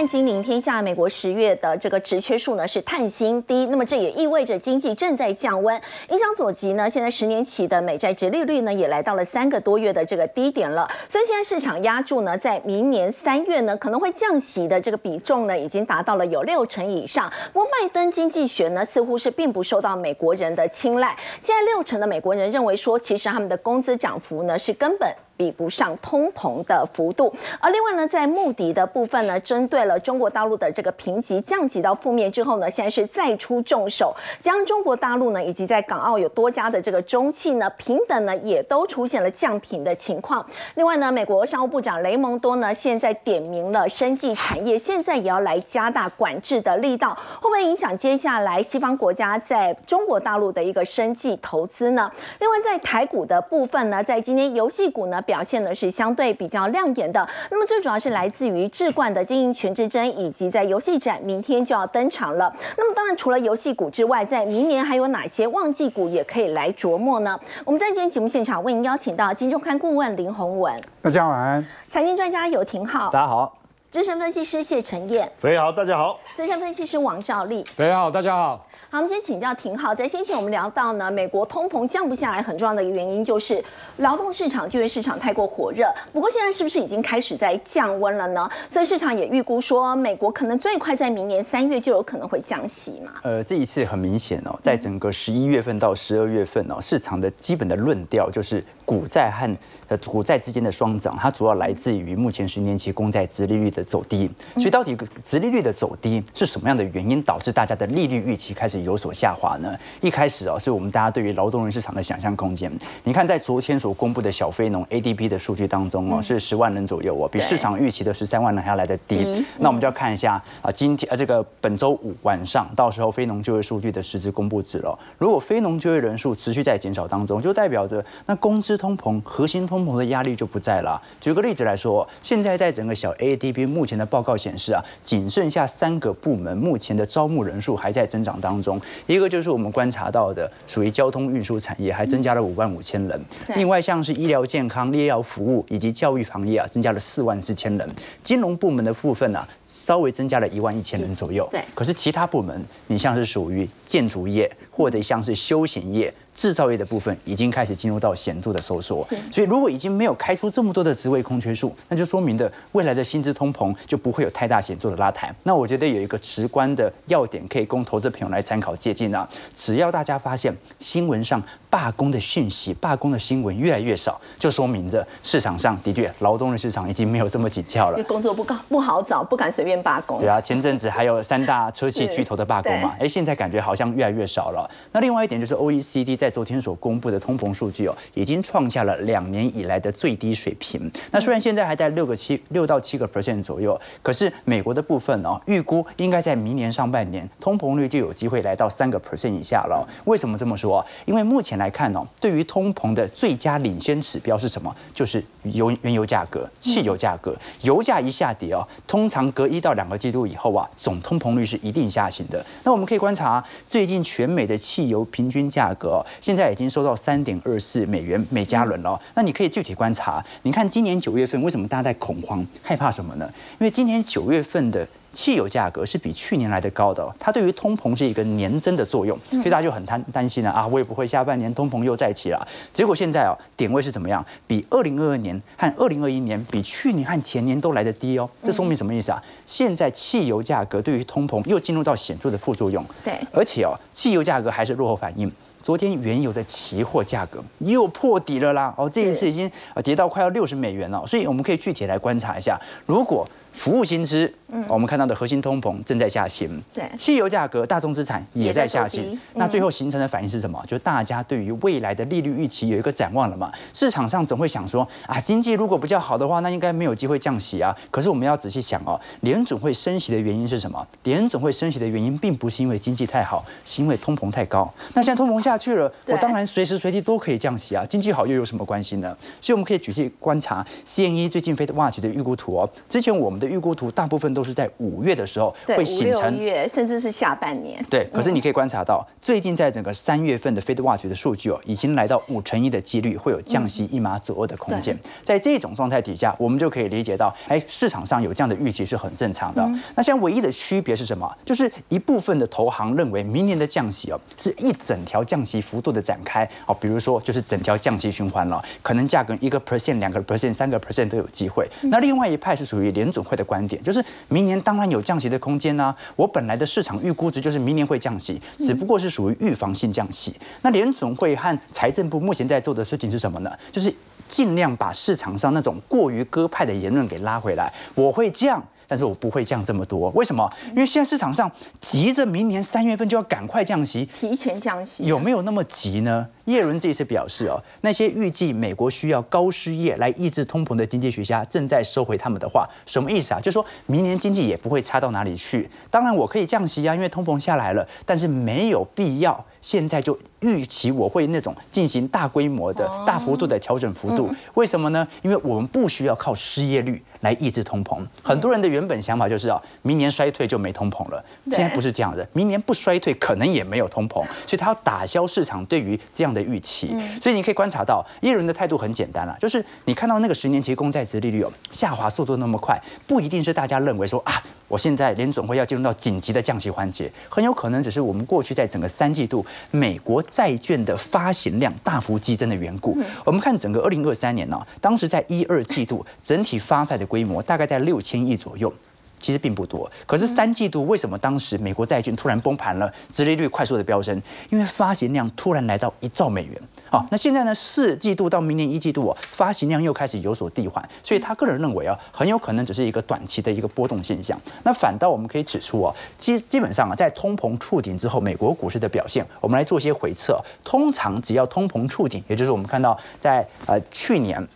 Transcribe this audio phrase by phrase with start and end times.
[0.00, 5.78] 看金领天下，美国十月的这个职缺数呢是探新低，那么这也意味着经济正在降温，
[6.08, 17.30] 影响左极呢，现在十年期的美债值利率呢也来到了三个多月的这个低点了，所以现在市场压住呢，在明年三月呢可能会降息的这个比重呢已经达到了有六成以上。
[17.52, 25.14] 不过拜登经济学呢似乎是并不受到美国人的青睐，现在六成的美国人认为说，其实他们的工资涨幅呢是根本。
[25.40, 40.44] 比不上通膨的幅度，而另外呢，在穆迪的部分呢，针对了中国大陆的这个评级降级到负面之后呢，现在是再出重手，将中国大陆呢以及在港澳有多家的这个中企呢，平等呢也都出现了降频的情况。
[40.74, 52.12] 另外呢，美国商务部长雷蒙多呢现在点名了生技产业，现在也要来加大管制的力道，会不会影响接下来西方国家在中国大陆的一个生技投资呢？
[52.40, 55.24] 另外在台股的部分呢，在今天游戏股呢。
[55.30, 62.52] 表现呢是相对比较亮眼的，那么最主要是来自于智冠的经营权之争，以及在游戏展明天就要登场了。
[62.76, 67.38] 那么当然除了游戏股之外，在明年还有哪些旺季股也可以来琢磨呢？
[67.64, 73.52] 我们在今天节目现场为您邀请到金周刊顾问林宏文，大家晚安；财经专家有廷浩，大家好；
[73.88, 78.66] 资深分析师谢承彦，肥好，大家好；资深分析师王兆立，肥好，大家好。
[78.92, 79.94] 好，我们先请教廷浩。
[79.94, 83.62] 在先前我们聊到呢，美国通膨降不下来，很重要的一个原因就是
[83.98, 85.86] 劳动市场、就业市场太过火热。
[86.12, 88.50] 不过现在是不是已经开始在降温了呢？
[88.68, 93.12] 所以市场也预估说，美国可能最快在明年三月就有可能会降息嘛？
[93.22, 99.56] 呃，这一次很明显哦，在整个十一月份到十二月份哦，市场的基本的论调就是股债和
[99.90, 104.30] 呃股债之间的双涨，它主要来自于目前十年期公债殖利率的走低。
[104.54, 108.70] 所以到底殖利率的走低是什么样的原因导致大家的利率预期开始？
[108.80, 109.76] 有所下滑呢？
[110.00, 112.70] 一开始哦，是我们大家对于劳动人市场的想象空间。
[113.02, 119.44] 你看，在昨天所公布的小非农 ADP 的数据当中哦，是十万人左右哦，比市场预期的十三万人还要来得低。
[119.58, 124.98] 那我们就要看一下啊，今天啊这个本周五晚上，到时候非农就业数据的实质公布值了。
[125.18, 131.00] 如果非农就业人数持续在减少当中，就代表着那工资通膨、核心通膨的压力就不在了。
[131.20, 138.80] 举个例子来说，现在在整个小 ADP 目前的报告显示啊，仅剩下三个部门目前的招募人数还在增长当中。
[139.06, 143.24] 一个就是我们观察到的，属于交通运输产业，还增加了五万五千人。
[143.56, 147.88] 另外像是医疗健康、医疗服务以及教育行业啊，增加了四万四千人。
[148.22, 151.48] 金融部门的部分呢，稍微增加了一万一千人左右。
[151.50, 151.60] 对。
[151.74, 156.12] 可是其他部门，你像是属于建筑业或者像是休闲业。
[156.32, 165.34] 制造业的部分已经开始进入到显著的收缩，所以如果已经没有开出这么多的职位空缺数，那就说明的未来的薪资通膨就不会有太大显著的拉抬。
[165.42, 171.42] 那我觉得有一个直观的要点可以供投资朋友来参考借鉴啊，只要大家发现新闻上。
[171.70, 178.02] 罢工的讯息、罢工的新闻越来越少，就说明着市场上的确劳动力市场已经没有这么紧俏了。
[178.04, 180.18] 工作不高不好找，不敢随便罢工。
[180.18, 184.68] 对啊，前阵子还有三大车企巨头的罢工嘛，哎，现在感觉好像越来越少了。
[184.90, 190.90] 那另外一点就是 OECD 在昨天所公布的通膨数据哦，已经创下了两年以来的最低水平。
[191.12, 199.86] 那虽然现在还在六个七六到七个 percent 左右，可是美国的部分哦，预估应该在明年上半年通膨率就有机会来到三个 percent 以下了。
[200.06, 200.84] 为什么这么说？
[201.04, 204.74] 因为目前来看哦，对于通膨的最佳领先指标是什么？
[204.92, 207.36] 就是油原油价格、汽油价格。
[207.62, 212.44] 油价一下跌哦，通常隔一到两个季度以后啊，总通膨率是一定下行的。
[212.64, 219.00] 那我们可以观察最近全美的汽油平均价格，现在已经收到三点二四美元每加仑了。
[219.14, 223.30] 那你可以具体观察，你看今年九月份为什么大家在恐慌、害怕什么呢？
[223.58, 224.88] 因为今年九月份的。
[225.12, 232.46] 汽油价格是比去年来的高的，它对于通膨是一个年增的作用，所以大家就很担担心了啊，会不会下半年通膨又再起了？
[232.72, 234.24] 结果现在啊，点位是怎么样？
[234.46, 238.28] 比二零二二年和二零二一年，比去年和前年都来的低哦。
[238.44, 239.22] 这说明什么意思啊？
[239.44, 242.84] 现在汽油价格对于通膨又进入到显著的副作用。
[243.04, 245.30] 对，而且哦，汽油价格还是落后反应。
[245.62, 248.72] 昨天原油的期货价格又破底了啦！
[248.78, 251.04] 哦，这一次已经啊跌到快要六十美元了。
[251.06, 252.56] 所以我们可以具体来观察一下，
[252.86, 253.28] 如果。
[253.52, 260.62] 服务薪资，嗯，我们看到的核心通膨正在下行，对，汽油价格、大宗资产也在下行，那最后形成的反应是什么？
[260.66, 263.52] 就大家对于未来的利率预期有一个展望了嘛？
[263.72, 267.76] 市场上总会想说，啊，经济如果比较好的话，那应该没有机会降息啊。
[267.90, 270.86] 可是我们要仔细想哦，联总会升息的原因是什么？
[271.02, 274.72] 联总会升息的原因并不是因为经济太好，是因为通膨太高。
[274.94, 277.84] 那现在通膨下去了， 我当然随时随地都可以降息啊。
[277.84, 279.16] 经济好又有什么关系呢？
[279.40, 282.68] 所以我们可以仔细观察 CNE 最近 Fed Watch 的预估图哦。
[282.88, 286.38] 之前我们的预估图大部分都是在五月的时候对，会形成。
[286.38, 287.84] 月甚至是下半年。
[287.90, 294.96] 对，可是你可以观察到，最近在整个三月份的 Fed Watch 的数据哦，已经来到五成一的几率会有降息一码左右的空间。
[295.24, 299.60] 在这种状态底下，我们就可以理解到，哎，市场上有这样的预期是很正常的。
[299.96, 301.30] 那现在唯一的区别是什么？
[301.44, 311.68] 就是一部分的投行认为明年的降息哦，是一整条降息幅度的展开哦，比如说就是整条降息循环了，可能价格一个 percent、两个 percent、三个 percent 都有机会。
[311.82, 320.34] 那另外一派是属于联总会的观点，就是明年当然有降息的空间呐、我本来的市场预估值就是明年会降息，只不过是属于预防性降息。
[320.62, 323.50] 那联总会和财政部目前在做的事情是什么呢？
[323.70, 323.94] 就是
[324.26, 327.72] 尽量把市场上那种过于鸽派的言论给拉回来。
[327.94, 328.60] 我会降。
[328.90, 330.50] 但是我不会降这么多，为什么？
[330.70, 331.48] 因为现在市场上
[331.78, 336.26] 急着明年三月份就要赶快降息，提前降息有没有那么急呢？
[336.50, 343.40] 耶伦这一次表示哦，那些预计美国需要高失业来抑制通膨的经济学家正在收回他们的话，什么意思啊？
[343.40, 345.68] 就是说明年经济也不会差到哪里去。
[345.90, 354.34] 当然我可以降息啊，因为通膨下来了，但是没有必要现在就预期我会那种进行大规模的、大幅度的调整幅度。
[354.54, 355.06] 为什么呢？
[355.22, 358.04] 因为我们不需要靠失业率来抑制通膨。
[358.22, 361.22] 很多人的原本想法就是啊，明年衰退就没通膨了。
[361.50, 366.96] 现在不是这样的，明年不衰退可能也没有通膨，所以他要打消市场对于这样的预期。
[367.20, 382.96] 所以你可以观察到，耶伦的态度很简单了，就是你看到那个十年期公债值利率哦下滑速度那么快，不一定是大家认为说啊，我现在联总会要进入到紧急的降息环节，很有可能只是我们过去在整个三季度美国债券的发行量大幅激增的缘故。
[383.24, 388.72] 我们看整个二零二三年呢、当时在一二季度整体发债的规模大概在六千亿左右。
[389.20, 394.20] 其实并不多，可是三季度为什么当时美国债券突然崩盘了，殖利率快速的飙升？
[394.48, 396.60] 因为发行量突然来到一兆美元。
[396.88, 404.40] 好，那现在呢，四季度到明年一季度哦，发行量又开始有所递缓，所以他个人认为啊，很有可能只是一个短期的一个波动现象。
[404.64, 410.42] 那反倒我们可以指出哦，基基本上啊，在通膨触顶之后，美国股市的表现，我们来做些回测。
[410.64, 414.48] 通常只要通膨触顶，也就是我们看到在呃去年。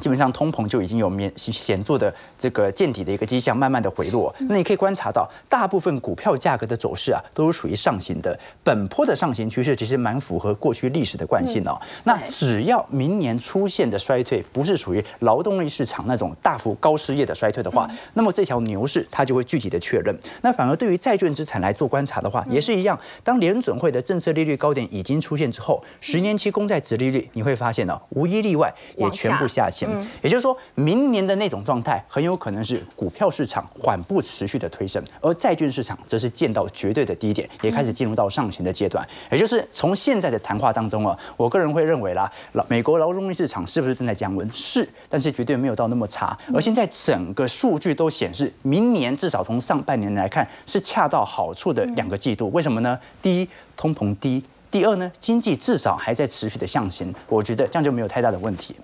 [0.00, 4.34] 基本上通膨就已经有显显著的这个见底的一个迹象，慢慢的回落。
[4.48, 8.38] 那你可以观察到，大部分股票价格的走势啊，都是属于上行的。
[8.64, 11.78] 本波的上行趋势其实蛮符合过去历史的惯性哦。
[12.04, 20.18] 那只要明年出现的衰退不是属于劳动力市场那种大幅高失业的衰退的话，那么这条牛市它就会具体的确认。
[20.42, 22.98] 那反而对于债券资产来做观察的话，也是一样。
[23.22, 30.06] 当联准会的政策利率高点已经出现之后，十年期公债值利率你会发现呢、无一例外也全部下下行。
[30.22, 39.06] 也就是说明年的那种状态，很有可能是股票市场缓步持续的推升，而债券市场则是见到绝对的低点，也开始进入到上行的阶段。
[39.30, 44.48] 也就是从现在的谈话当中啊，我个人会认为啦，老美国劳动力市场是不是正在降温？
[44.52, 46.36] 是，但是绝对没有到那么差。
[46.54, 52.50] 而现在整个数据都显示，明年至少从上半年来看是恰到好处的两个季度。
[52.50, 52.98] 为什么呢？
[53.22, 54.42] 第一，通膨低。
[54.70, 58.76] 第二呢，经济至少还在持续的向行，我觉得这样就没有太大的问题。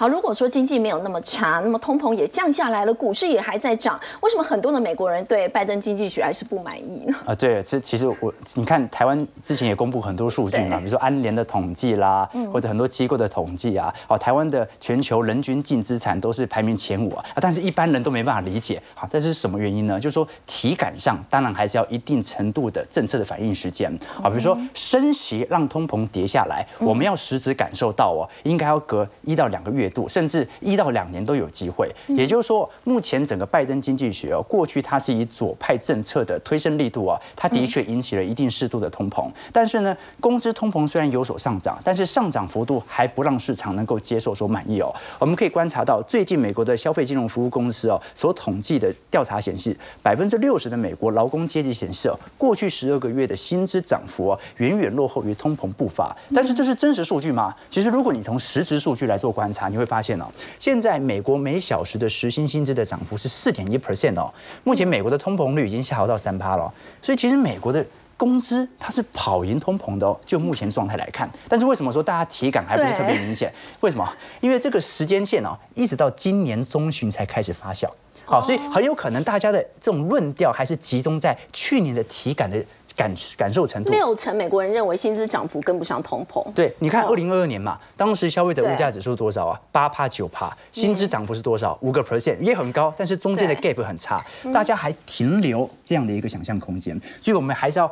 [0.00, 7.14] 好，如果说经济没有那么差，那么通膨也降下来了，股市也还在涨，为什么很多的美国人对拜登经济学还是不满意呢？
[7.26, 20.00] 啊，对，其其实我你看台湾之前也公布很多数据嘛，比如说安联的统计啦，或者很多机构的统计啊，哦，台湾的全球人均净资产都是排名前五啊，啊但是一般人都没办法理解，好，这是什么原因呢？
[20.00, 31.90] 就是说体感上当然还是要一定程度的政策的反应时间啊，比如说升息让通膨跌下来，我们要实质感受到哦，应该要隔一到两个月度，甚至一到两年都有机会。
[32.08, 39.30] 也就是说，目前整个拜登经济学哦，过去它是以左派政策的推升力度啊，它的确引起了一定适度的通膨。
[39.52, 44.94] 但是呢，工资通膨虽然有所上涨，但是上涨幅度还不让市场能够接受所满意哦。
[45.18, 56.16] 我们可以观察到，最近美国的消费金融服务公司哦所统计的调查显示，百分之六十的美国劳工阶级显示哦，过去十二个月的薪资涨幅哦，远远落后于通膨步伐。
[56.34, 57.54] 但是这是真实数据吗？
[57.68, 60.26] 其实如果你从实质数据来做观察，你会发现哦，
[60.58, 64.32] 现在美国每小时的时薪薪资的涨幅是四点一 percent 哦。
[64.62, 66.72] 目前美国的通膨率已经下滑到三趴了哦，
[67.02, 67.84] 所以其实美国的。
[68.20, 71.26] 工资它是跑赢通膨的哦，就目前状态来看。
[71.48, 73.50] 但是为什么说大家体感还不是特别明显？
[73.80, 74.06] 为什么？
[74.42, 77.88] 因为这个时间线哦，一直到今年中旬才开始发酵。
[78.26, 82.62] 好，所以很有可能大家的这种论调还是集中在去年的体感的
[83.00, 83.90] 感感受程度。
[83.90, 86.44] 六成美国人认为薪资涨幅跟不上通膨。
[86.52, 89.60] 对，你看哦二零二二年嘛，当时消费者物价指数多少啊？
[89.72, 91.78] 八趴九嗯趴，薪资涨幅是多少？
[91.80, 97.90] 五个 percent 也很高，但是中间的 gap 很差，大家还停留这样的一个想象空间，所以我们还是要。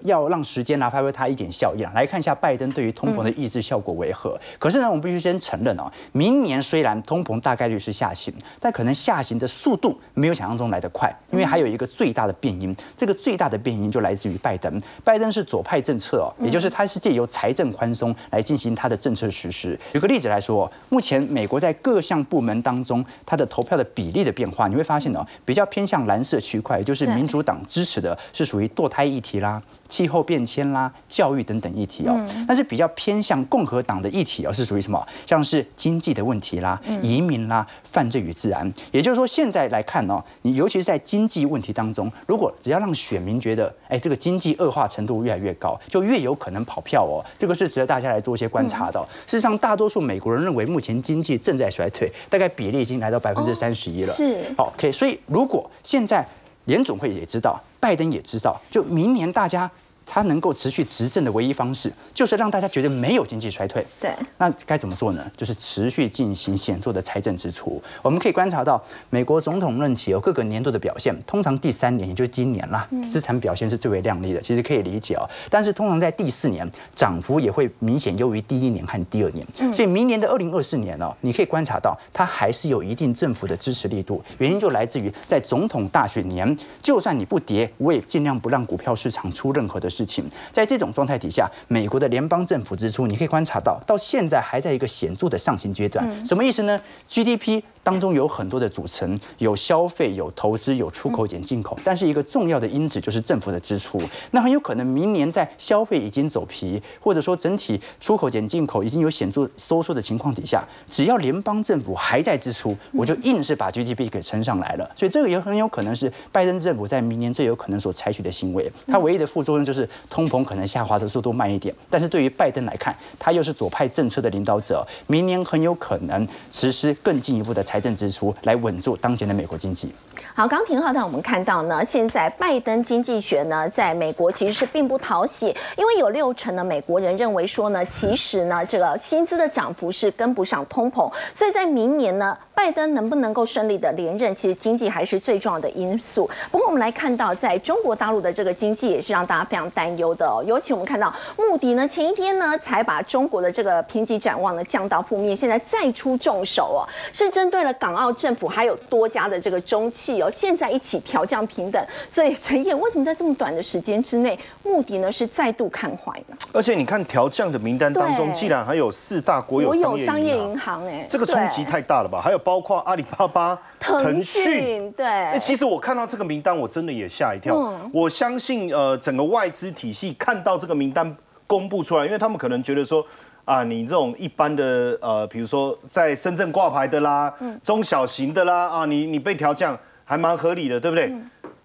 [0.00, 1.90] 要让时间来发挥它一点效益啊。
[1.94, 4.38] 来看一下拜登对于通膨的抑制效果为何？
[4.58, 14.80] 可是呢，我们必须先承认哦，明年虽然通膨大概率是下行，但可能下行的速度没有想象中来得快，因为还有一个最大的变因，这个最大的变因就来自于拜登。
[15.04, 19.78] 拜登是左派政策哦，也就是他是借由财政宽松来进行他的政策实施。
[19.92, 29.60] 举个例子来说，目前美国在各项部门当中，它的投票的比例的变化，你会发现哦，比较偏向蓝色区块，就是民主党支持的是属于堕胎议题啦。
[29.88, 32.14] 气候变迁啦、教育等等议题哦，
[32.46, 35.04] 但是比较偏向共和党的议题哦，是属于什么？
[35.26, 38.70] 像是经济的问题啦、移民啦、犯罪与治安。
[38.92, 47.24] 也就是说，现在来看哦，你尤其是在经济问题当中，如果只要让选民觉得，哎，这个经济恶化程度越来越高，就越有可能跑票哦。
[47.38, 49.00] 这个是值得大家来做一些观察的。
[49.26, 54.12] 事实上，大多数美国人认为目前经济正在衰退，大概比例已经来到百分之三十一了。
[54.12, 54.92] 是好，OK。
[54.92, 56.26] 所以如果现在
[56.66, 57.58] 联总会也知道。
[57.80, 59.70] 拜登也知道，就明年大家。
[60.08, 63.84] 他能够持续执政的唯一方式，就是让大家觉得没有经济衰退。
[64.00, 65.30] 对，那该怎么做呢？
[65.36, 67.80] 就是持续进行显著的财政支出。
[68.02, 74.40] 我们可以观察到，美国总统任期有各个年度的表现，通常第三年，也就是今年啦，资产表现是最为亮丽的。
[74.40, 75.28] 其实可以理解哦。
[75.50, 79.46] 但是通常在第四年，涨幅也会明显优于第一年和第二年。
[79.74, 84.24] 所以明年的二零二四年呢，你可以观察到，它还是有一定政府的支持力度。
[84.38, 89.88] 原因就来自于在总统大选年，就算你不跌，我也尽量不让股票市场出任何的。
[89.98, 96.06] 事情，在这种状态底下，美国的联邦政府支出，你可以观察到，到现在还在一个显著的上行阶段。
[96.24, 97.62] 什么意思呢？GDP。
[97.88, 103.98] 当中有很多的组成，有消费、有投资、有出口减进口，但是一个重要的因子就是政府的支出。
[104.32, 114.90] 那很有可能明年在消费已经走皮，或者说整体出口减进口已经有显著收缩的情况底下，只要联邦政府还在支出，我就硬是把 GDP 给撑上来了。
[114.94, 118.70] 所以这个也很有可能是拜登政府在明年最有可能所采取的行为。
[118.86, 127.77] 它唯一的副作用就是通膨可能下滑的速度慢一点，但是对于拜登来看，他又是左派政策的领导者，明年很有可能实施更进一步的财。
[127.78, 129.94] 财政支出来稳住当前的美国经济。
[130.34, 142.36] 好，刚廷浩呢，我们看到呢，现在拜登经济学呢，在美国其实是并不讨喜，因为有六成的美国人认为说呢，其实呢，这个薪资的涨幅是跟不上通膨，所以在明年呢。
[142.58, 144.34] 拜登能不能够顺利的连任？
[144.34, 146.28] 其实经济还是最重要的因素。
[146.50, 150.42] 不过我们来看到，在中国大陆的这个经济也是让大家非常担忧的哦。
[150.44, 156.82] 尤其我们看到穆迪呢，前一天呢才把中国的这个评级展望呢降到负面，现在再出重手哦，
[157.12, 161.80] 是针对了港澳政府还有多家的这个中企哦，现在一起调降平等。
[162.10, 166.36] 所以陈燕，为什么在这么短的时间之内，目的呢是再度看坏呢？
[166.52, 172.20] 而且你看调降的名单当中，既然还有四大国有商业银行，哎，这个冲击太大了吧？
[172.20, 172.38] 还有。
[172.48, 175.04] 包括阿里巴巴、腾讯，对。
[175.04, 177.76] 哎，其实我看到这个名单，我真的也吓一跳。
[177.92, 181.14] 我相信，呃，整个外资体系看到这个名单
[181.46, 183.04] 公布出来，因为他们可能觉得说，
[183.48, 189.74] 啊，你这种一般的，呃，比如说在深圳挂牌的啦，中小型的啦，啊，你你被调降
[190.04, 191.10] 还蛮合理的，对不对？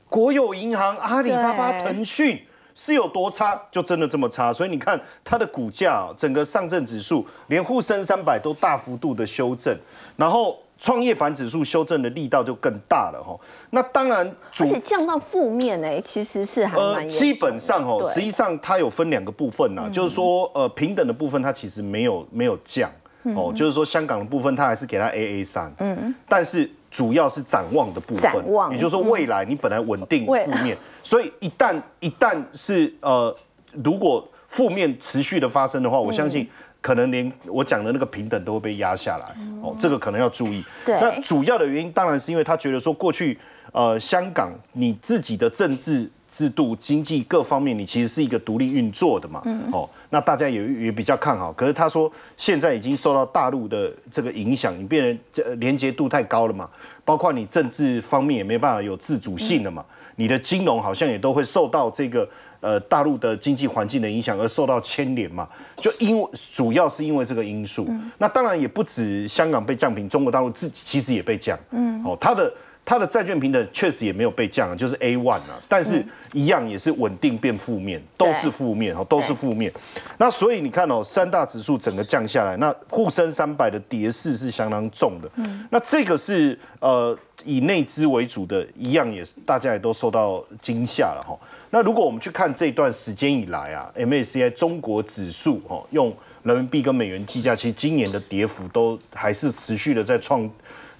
[0.08, 2.42] 国有银行、阿里巴巴、腾讯
[2.74, 4.54] 是有多差，就真的这么差。
[4.54, 9.78] 所以你看它的股价，整个上证指数，连沪深三百都大幅度的修正，
[10.16, 10.58] 然后。
[10.84, 14.28] 创业板指数修正的力道就更大了哈，那当然，
[14.60, 22.92] 而且降到负面呢，其实是还蛮基本上哦，实际上它有分两个部分呐，就是说呃平等的部分它其实没有没有降
[23.34, 33.34] 哦，就是说香港的部分它还是给它 A A 三，嗯，但是主要是展望的部分，展望，也就是说未来你本来稳定负面，所以一旦一旦是呃
[33.82, 36.46] 如果负面持续的发生的话，我相信。
[36.84, 40.62] 可能连我讲的那个平等都会被压下来哦，这个可能要注意。
[40.86, 43.40] 对那主要的原因当然是因为他觉得说过去
[43.72, 51.54] 呃香港你自己的政治制度、经济各方面你其实是一个独立运作的嘛，哦，那大家也也比较看好。
[51.54, 56.70] 可是他说现在已经受到大陆的这个影响，你变成连接度太高了嘛，
[57.06, 59.86] 包括你政治方面也没办法有自主性了嘛，
[60.18, 62.28] 你的金融好像也都会受到这个。
[62.63, 67.86] 呃，大陆的经济环境的影响而受到牵连嘛，就因为主要是因为这个因素。
[68.17, 71.60] 那当然也不止香港被降平，中国大陆自己其实也被降。
[71.72, 72.50] 嗯，哦，它的
[72.86, 79.72] 它的债券平等确实也没有被降，就是 A one 啊，但是一样也是稳定变负面，都是负面哦，都是负面。
[80.18, 85.30] 那所以你看哦，三大指数整个降下来，那沪深三百的跌势是相当重的。
[85.36, 91.38] 嗯，那这个是呃以内资为主的，一样也大家也都受到惊吓了哈。
[91.70, 96.13] 那如果我们去看这段时间以来啊，MACI 中国指数哈，用
[96.44, 100.48] 人民币跟美元计价，其实今年的跌幅都还是持续的在创，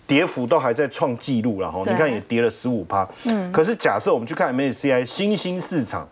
[0.06, 1.82] 跌幅都还在创纪录了哈。
[1.86, 3.08] 你看也跌了十五趴。
[3.26, 3.52] 嗯。
[3.52, 6.08] 可是假设我们去看 MACI 新兴市场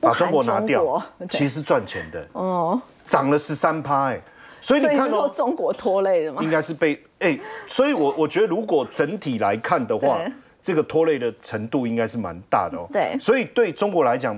[0.00, 4.20] 把中国拿掉其实赚钱的，哦，涨了十三趴，哎，
[4.60, 6.42] 所以你看说，中国拖累的吗？
[6.42, 12.88] 应该是被哎，所以我我觉得如果整体来看的话对，这个拖累的程度应该是蛮大的哦。
[12.92, 14.36] 对所以对中国来讲。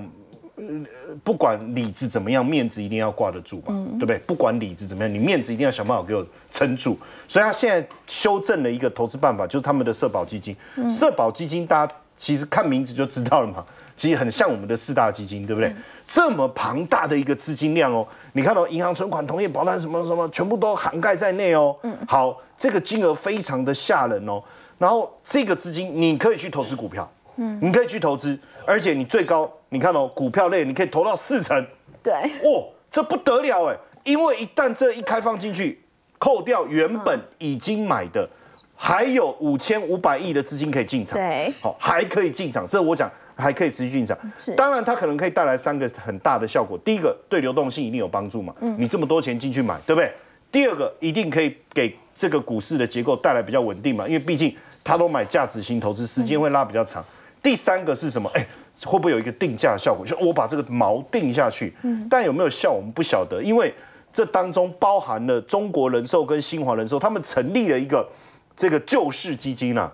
[0.59, 4.17] 呃不管里子怎么样，面子一定要挂得住嘛，嗯对不对？
[4.19, 6.97] 不管里子怎么样，你面子一定要想办法给我撑住。
[7.27, 10.55] 所以他现在修正了一个投资办法，就是他们的社保基金。
[10.75, 13.63] 嗯社保基金大家其实看名字就知道了嘛，
[13.95, 15.73] 其实很像我们的四大基金，对不对？
[16.05, 21.75] 这么庞大的一个资金量哦，你看到银行存款、同业保单什么什么，全部都涵盖在内哦。
[22.07, 24.41] 好，这个金额非常的吓人哦。
[24.77, 27.09] 然后这个资金你可以去投资股票，
[27.39, 31.65] 嗯，你可以去投资，而且你最高你看哦，股票类你可以投到四成，
[32.03, 33.77] 对，哇，这不得了哎！
[34.03, 35.81] 因为一旦这一开放进去，
[36.17, 38.27] 扣掉原本已经买的，
[38.75, 44.53] 还有五千五百亿的资金可以进场，对好，还可以进场，这我讲还可以持续进场是。
[44.55, 46.77] 当然，它可能可以带来三个很大的效果。
[46.79, 50.11] 第一个，对流动性一定有帮助嘛，你这么多钱进去买，对不对？
[50.51, 54.53] 第二个，一定可以给这个股市的结构带来比较稳定嘛，因为毕竟
[54.83, 57.05] 它都买价值型投资，时间会拉比较长。
[57.41, 58.29] 第三个是什么？
[58.33, 58.45] 哎，
[58.85, 60.05] 会不会有一个定价效果？
[60.05, 61.73] 就我把这个锚定下去，
[62.09, 63.73] 但有没有效我们不晓得，因为
[64.11, 68.07] 这当中包含了中国人寿跟新华人寿，他们成立了一个
[68.55, 69.91] 这个救市基金啊。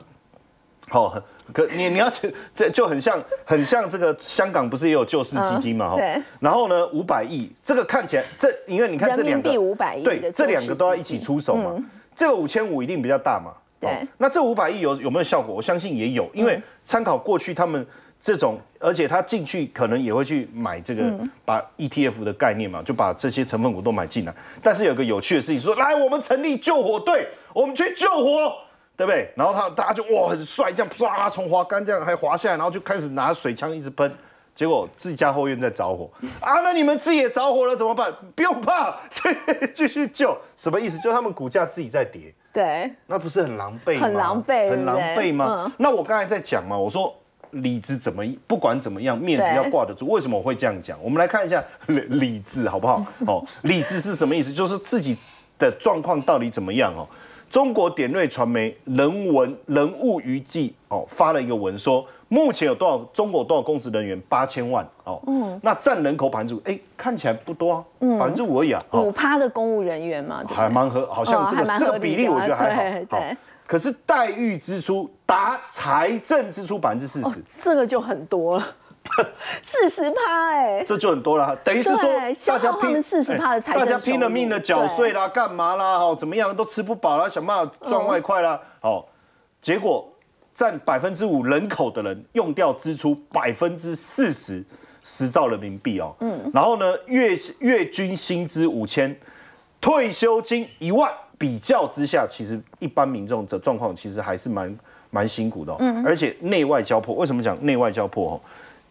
[0.88, 1.12] 好、
[1.52, 5.90] 可你你要这这就很像很像这个香港不是也有救市基金嘛？
[5.90, 11.76] 哈、嗯对然后呢，五百亿，这个看起来这因为你看这两个人民币500亿对，这两个都要一起出手嘛。
[12.14, 13.52] 这个五千五一定比较大嘛。
[13.86, 15.54] 对哦那这五百亿有有没有效果？
[15.54, 17.86] 我相信也有，因为参考过去他们
[18.20, 21.04] 这种，而且他进去可能也会去买这个，
[21.44, 24.34] 把 ETF 的概念嘛，就把这些成分股都买进来。
[24.62, 28.54] 但是有个有趣的事情，说来我们成立救火队，我们去救火。
[28.98, 29.30] 对不对？
[29.36, 34.10] 然后他大家就哇很帅，这样唰从滑杆这样还滑下来，然后就开始拿水枪一直喷，
[34.56, 36.62] 结果自家后院在着火啊！
[36.64, 38.10] 那你们自己也着火了怎么办？
[38.34, 38.96] 不用怕，
[39.76, 40.38] 继续救。
[40.56, 40.98] 什么意思？
[41.00, 44.02] 就他们股价自己在跌，对，那不是很狼狈吗？
[44.02, 45.74] 很狼狈很狼狈吗？
[45.78, 47.14] 那我刚才在讲嘛，我说
[47.52, 50.08] 理智怎么不管怎么样，面子要挂得住。
[50.08, 50.98] 为什么我会这样讲？
[51.04, 53.06] 我们来看一下理理智好不好？
[53.28, 54.54] 哦，理智是什么意思？
[54.54, 55.18] 就是自己
[55.60, 57.06] 的状况到底怎么样哦。
[57.50, 64.20] 中国典瑞传媒人文人物娱记哦发了一个文说，目前有多少中国多少公职人员？
[64.28, 67.86] 八千万哦，嗯，那占人口百分之五，哎，看起来不多啊，
[68.20, 72.82] 百分之五而已啊，哦五趴的公务人员嘛，还蛮合，好像这个、这个比例我觉得还好。
[72.82, 78.64] 对好对可是待遇支出达财政支出百分之四十，这个就很多了，
[79.64, 81.56] 四十趴哎，这就很多了。
[81.64, 82.10] 等于是说
[82.48, 85.94] 大家拼四十趴的财政大家拼了命的缴税啦，干嘛啦？
[85.98, 88.60] 哦，怎么样都吃不饱啦，想办法赚外快啦。
[88.82, 89.04] 哦，
[89.60, 90.08] 结果
[90.56, 94.66] 占百分之五人口的人用掉支出百分之四十，
[95.04, 96.16] 十兆人民币哦。
[96.22, 99.16] 嗯，然后呢，月月均薪资五千，
[99.80, 101.12] 退休金一万。
[101.38, 104.74] 比较之下，其实一般民众的状况其实还是蛮
[105.10, 107.14] 蛮辛苦的、哦，嗯而且内外交迫。
[107.16, 108.32] 为什么讲内外交迫？
[108.32, 108.34] 哦，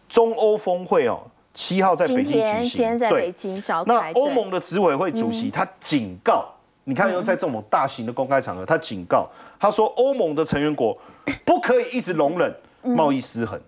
[0.07, 1.19] 中欧峰会哦，
[1.55, 6.45] 七号在北京举行，今天在对北京召那开，对嗯欧盟的执委会主席他警告，
[6.83, 9.27] 你看又在这种大型的公开场合，他警告
[9.65, 10.95] 他说，欧盟的成员国
[11.43, 13.59] 不可以一直容忍贸易失衡，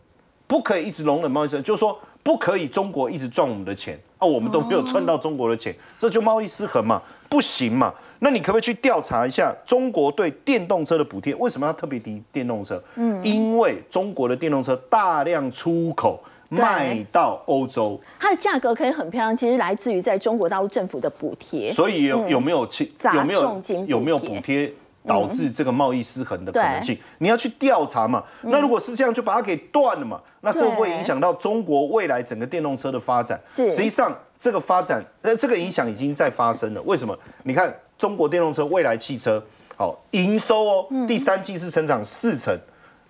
[0.45, 7.91] 不可以一直容忍贸易失衡，就是说不可以中国一直赚我们的钱啊，我们都没有赚到中国的钱，这就贸易失衡嘛，不行嘛。
[8.19, 11.33] 那你可不可以去调查一下中国对电动车的补贴？
[11.33, 12.79] 为什么要特别低电动车？
[12.93, 21.71] 嗯，因为中国的电动车大量出口卖到欧洲，它的价格可以很漂亮，其实来自于在中国大陆政府的补贴。
[21.71, 24.71] 所以有有没有其砸有没有有没有补贴
[25.07, 26.97] 导致这个贸易失衡的可能性？
[27.19, 28.23] 你要去调查嘛。
[28.41, 30.21] 那如果是这样，就把它给断了嘛。
[30.41, 33.39] 那这会影响到中国未来整个电动车的发展？
[33.45, 36.81] 是实际上这个发展，呃，这个影响已经在发生了。
[36.83, 37.17] 为什么？
[37.43, 39.43] 你看中国电动车未来汽车，
[39.75, 42.55] 好营收哦，第三季是成长四成。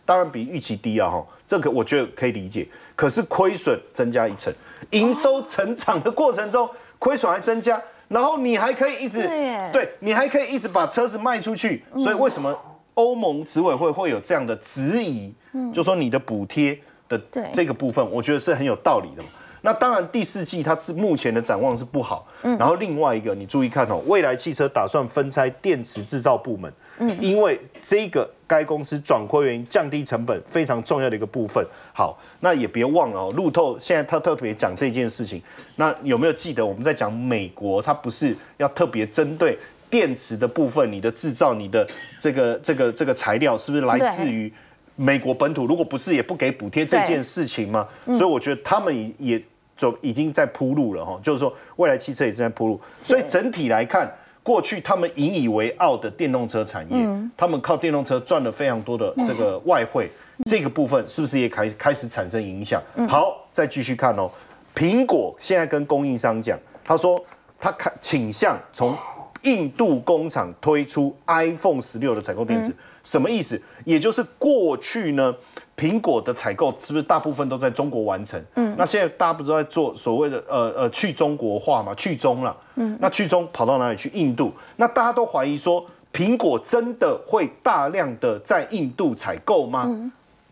[0.05, 2.65] 当然比预期低啊，哈，这个我觉得可以理解。
[2.95, 4.53] 可是亏损增加一成，
[4.91, 9.27] 营收成长的过程中，亏损还增加，然后你还可以一直
[9.71, 11.83] 对你还可以一直把车子卖出去。
[11.97, 12.57] 所以为什么
[12.93, 15.33] 欧盟执委会会有这样的质疑？
[15.73, 19.23] 就说你的补贴的对这个部分，我觉得是很有道理的。
[19.61, 22.25] 那当然，第四季它是目前的展望是不好。
[22.41, 26.71] 然后另外一个，你注意看哦，未来汽车打算分拆电池制造部门。
[27.19, 31.65] 因为这个该公司转亏为盈、降低成本非常重要的一个部分。
[31.93, 35.41] 好，那也别忘了哦，路透现在他特别讲这件事情。
[35.75, 39.57] 那有没有记得我们在讲美国，它不是要特别针对
[39.89, 41.87] 电池的部分，你的制造、你的
[42.19, 44.51] 这个这个这个材料是不是来自于
[44.95, 45.67] 美国本土？
[45.67, 47.87] 如果不是，也不给补贴这件事情吗？
[48.07, 49.43] 所以我觉得他们也也
[49.75, 54.11] 走已经在铺路了哈，就是说未来汽车也正在铺路，所以整体来看，
[54.47, 57.05] 过去他们引以为傲的电动车产业，
[57.35, 60.09] 他们靠电动车赚了非常多的这个外汇，
[60.45, 62.81] 这个部分是不是也开开始产生影响？
[63.09, 64.31] 好，再继续看哦，
[64.73, 67.21] 苹果现在跟供应商讲，他说
[67.59, 68.97] 他看倾向从
[69.41, 73.61] 印度工厂推出 iPhone 十六的采购电子，什么意思？
[73.83, 75.35] 也就是过去呢。
[75.77, 78.43] 苹果的采购是不是大部分都在中国完成？
[78.55, 81.93] 嗯，那现在大家不是在做所谓的呃呃去中国化嘛？
[81.93, 84.09] 去中了，嗯，那去中跑到哪里去？
[84.15, 84.51] 印度。
[84.77, 90.11] 那大家都怀疑说，苹果真的会大量的在印度采购吗？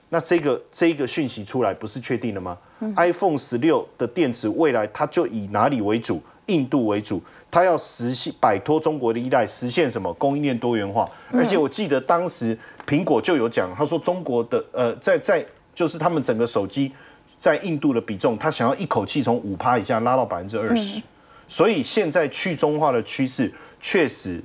[0.09, 2.55] 那这个这个讯息出来不是确定了吗
[2.95, 6.21] ？iPhone 十六的电池未来它就以哪里为主？
[6.45, 11.09] 印度为主，它要实现摆脱中国的依赖，实现什么供应链多元化？
[11.33, 12.55] 而且我记得当时。
[12.87, 16.91] 苹果就有讲，他说中国的呃，在在就是他们整个手机
[17.39, 21.01] 在印度的比重，他想要一口气从五趴以下拉到百分之二十，
[21.47, 24.41] 所以现在去中化的趋势确实。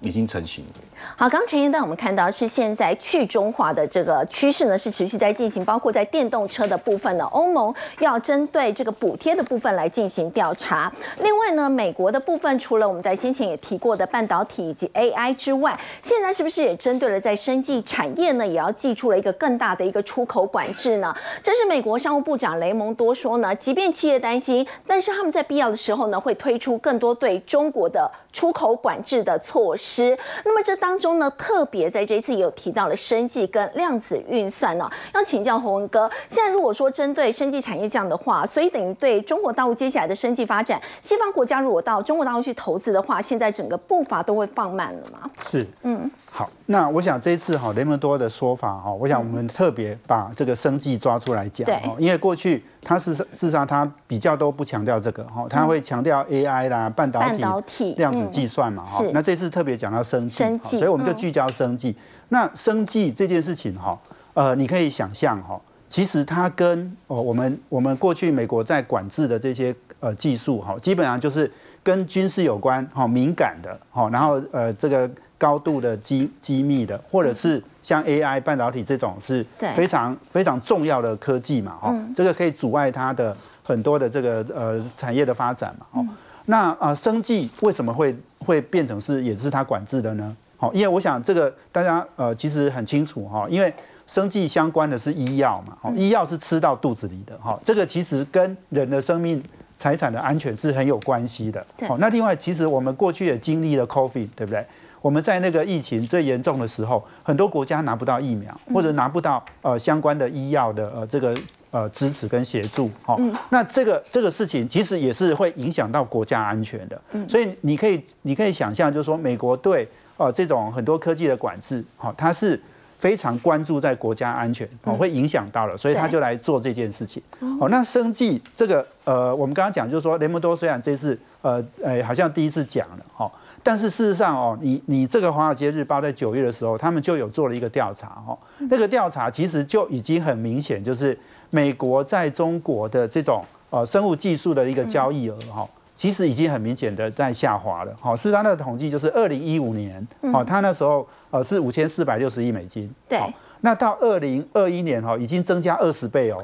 [0.00, 0.72] 已经成型了。
[1.16, 10.92] 好，刚刚陈彦带我们看到是现在去中化的这个趋势呢，是持续在进行，包括在电动车的部分呢，欧盟要针对这个补贴的部分来进行调查。
[11.18, 21.14] 另外呢，美国的部分除了我们在先前也提过的半导体以及 AI 之外，现在是不是也针对了在生技产业呢，也要寄出了一个更大的一个出口管制呢？
[21.42, 29.85] 这是美国商务部长雷蒙多说呢，即便企业担心，但是他们在必要的时候呢，会推出更多对中国的出口管制的措施。
[29.86, 34.90] 师，那么这当中呢，特别在这一次也有提到了生技跟量子运算呢。
[35.14, 45.30] 要请教洪文哥，现在如果说针对生技产业这样的话，所以等于对中国大陆接下来的生技发展，西方国家如果到中国大陆去投资的话，现在整个步伐都会放慢了吗？
[45.48, 46.10] 是，嗯。
[46.36, 57.22] 好，那我想这一次哈雷蒙多的说法哈，我想我们特别把这个生计抓出来讲哈，因为过去他是事实上他比较都不强调这个哈，他会强调 AI 啦、半导
[57.62, 61.96] 体、量子计算嘛哈，那这次特别讲到生计，所以我们就聚焦生计。
[62.28, 63.98] 那生计这件事情哈，
[64.34, 71.50] 呃，你可以想象哈，其实它跟哦我们我们过去美国在管制的这些呃技术哈，基本上就是
[71.82, 75.10] 跟军事有关哈、敏感的哈，然后呃这个。
[75.38, 79.44] 高度的机机密的，或者是像 AI 半导体这种是
[79.74, 86.06] 非常非常重要的科技嘛，哦，这个可以阻碍它的很多的这个呃产业的发展嘛，哦，
[86.46, 90.36] 那啊，生计为什么会会变成是也是它管制的呢？
[90.56, 93.72] 好，因为我想这个大家呃其实很清楚哈，因为
[94.06, 99.42] 生计相关的是医药嘛，哦，医药是吃到肚子里的哈，这个其实跟人的生命
[99.76, 101.62] 财产的安全是很有关系的。
[101.86, 104.64] 好，那另外其实我们过去也经历了 COVID，对不对？
[105.06, 111.32] 我们在那个疫情最严重的时候，很多国家拿不到疫苗，或者拿不到呃相关的医药的呃这个
[111.70, 113.16] 呃支持跟协助，哦，
[113.50, 122.60] 那这个这个事情其实也是会影响到国家安全的，所以你可以你可以想象，就是说美国对呃这种很多科技的管制，好，它是
[122.98, 127.22] 非常关注在国家安全，哦，会影响到了，所以他就来做这件事情，
[127.60, 133.30] 哦，那生计这个呃我们刚刚讲就是说雷蒙多虽然这次呃呃好像第一次讲了，哈。
[133.66, 138.38] 但是事实上哦，你你这个《华尔街日报》在九月的时候，他们就有做了一个调查哦。
[138.70, 141.18] 那个调查其实就已经很明显，就是
[141.50, 147.92] 美国在中国的这种呃生物技术的一个交易额哈，其实已经很明显的在下滑了。
[148.00, 152.88] 好，是他的统计就是二零一五年哦，他那时候呃是五千四百六十亿美金。
[153.08, 153.18] 对。
[153.62, 156.36] 那到二零二一年哈，已经增加二十倍哦，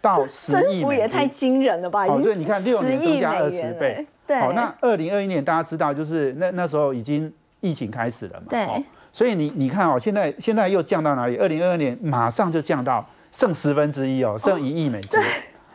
[0.00, 2.06] 到十亿美也太惊人了吧？
[2.06, 4.06] 哦，对，你看六年增加二十倍。
[4.38, 8.46] 好，那二零二一年大家知道，就是那那时候已经疫情开始了嘛。
[8.50, 8.84] 对。
[9.12, 11.36] 所以你你看哦，现在现在又降到哪里？
[11.36, 15.20] 二零二二年马上就降到剩十分之一哦，剩一亿美金。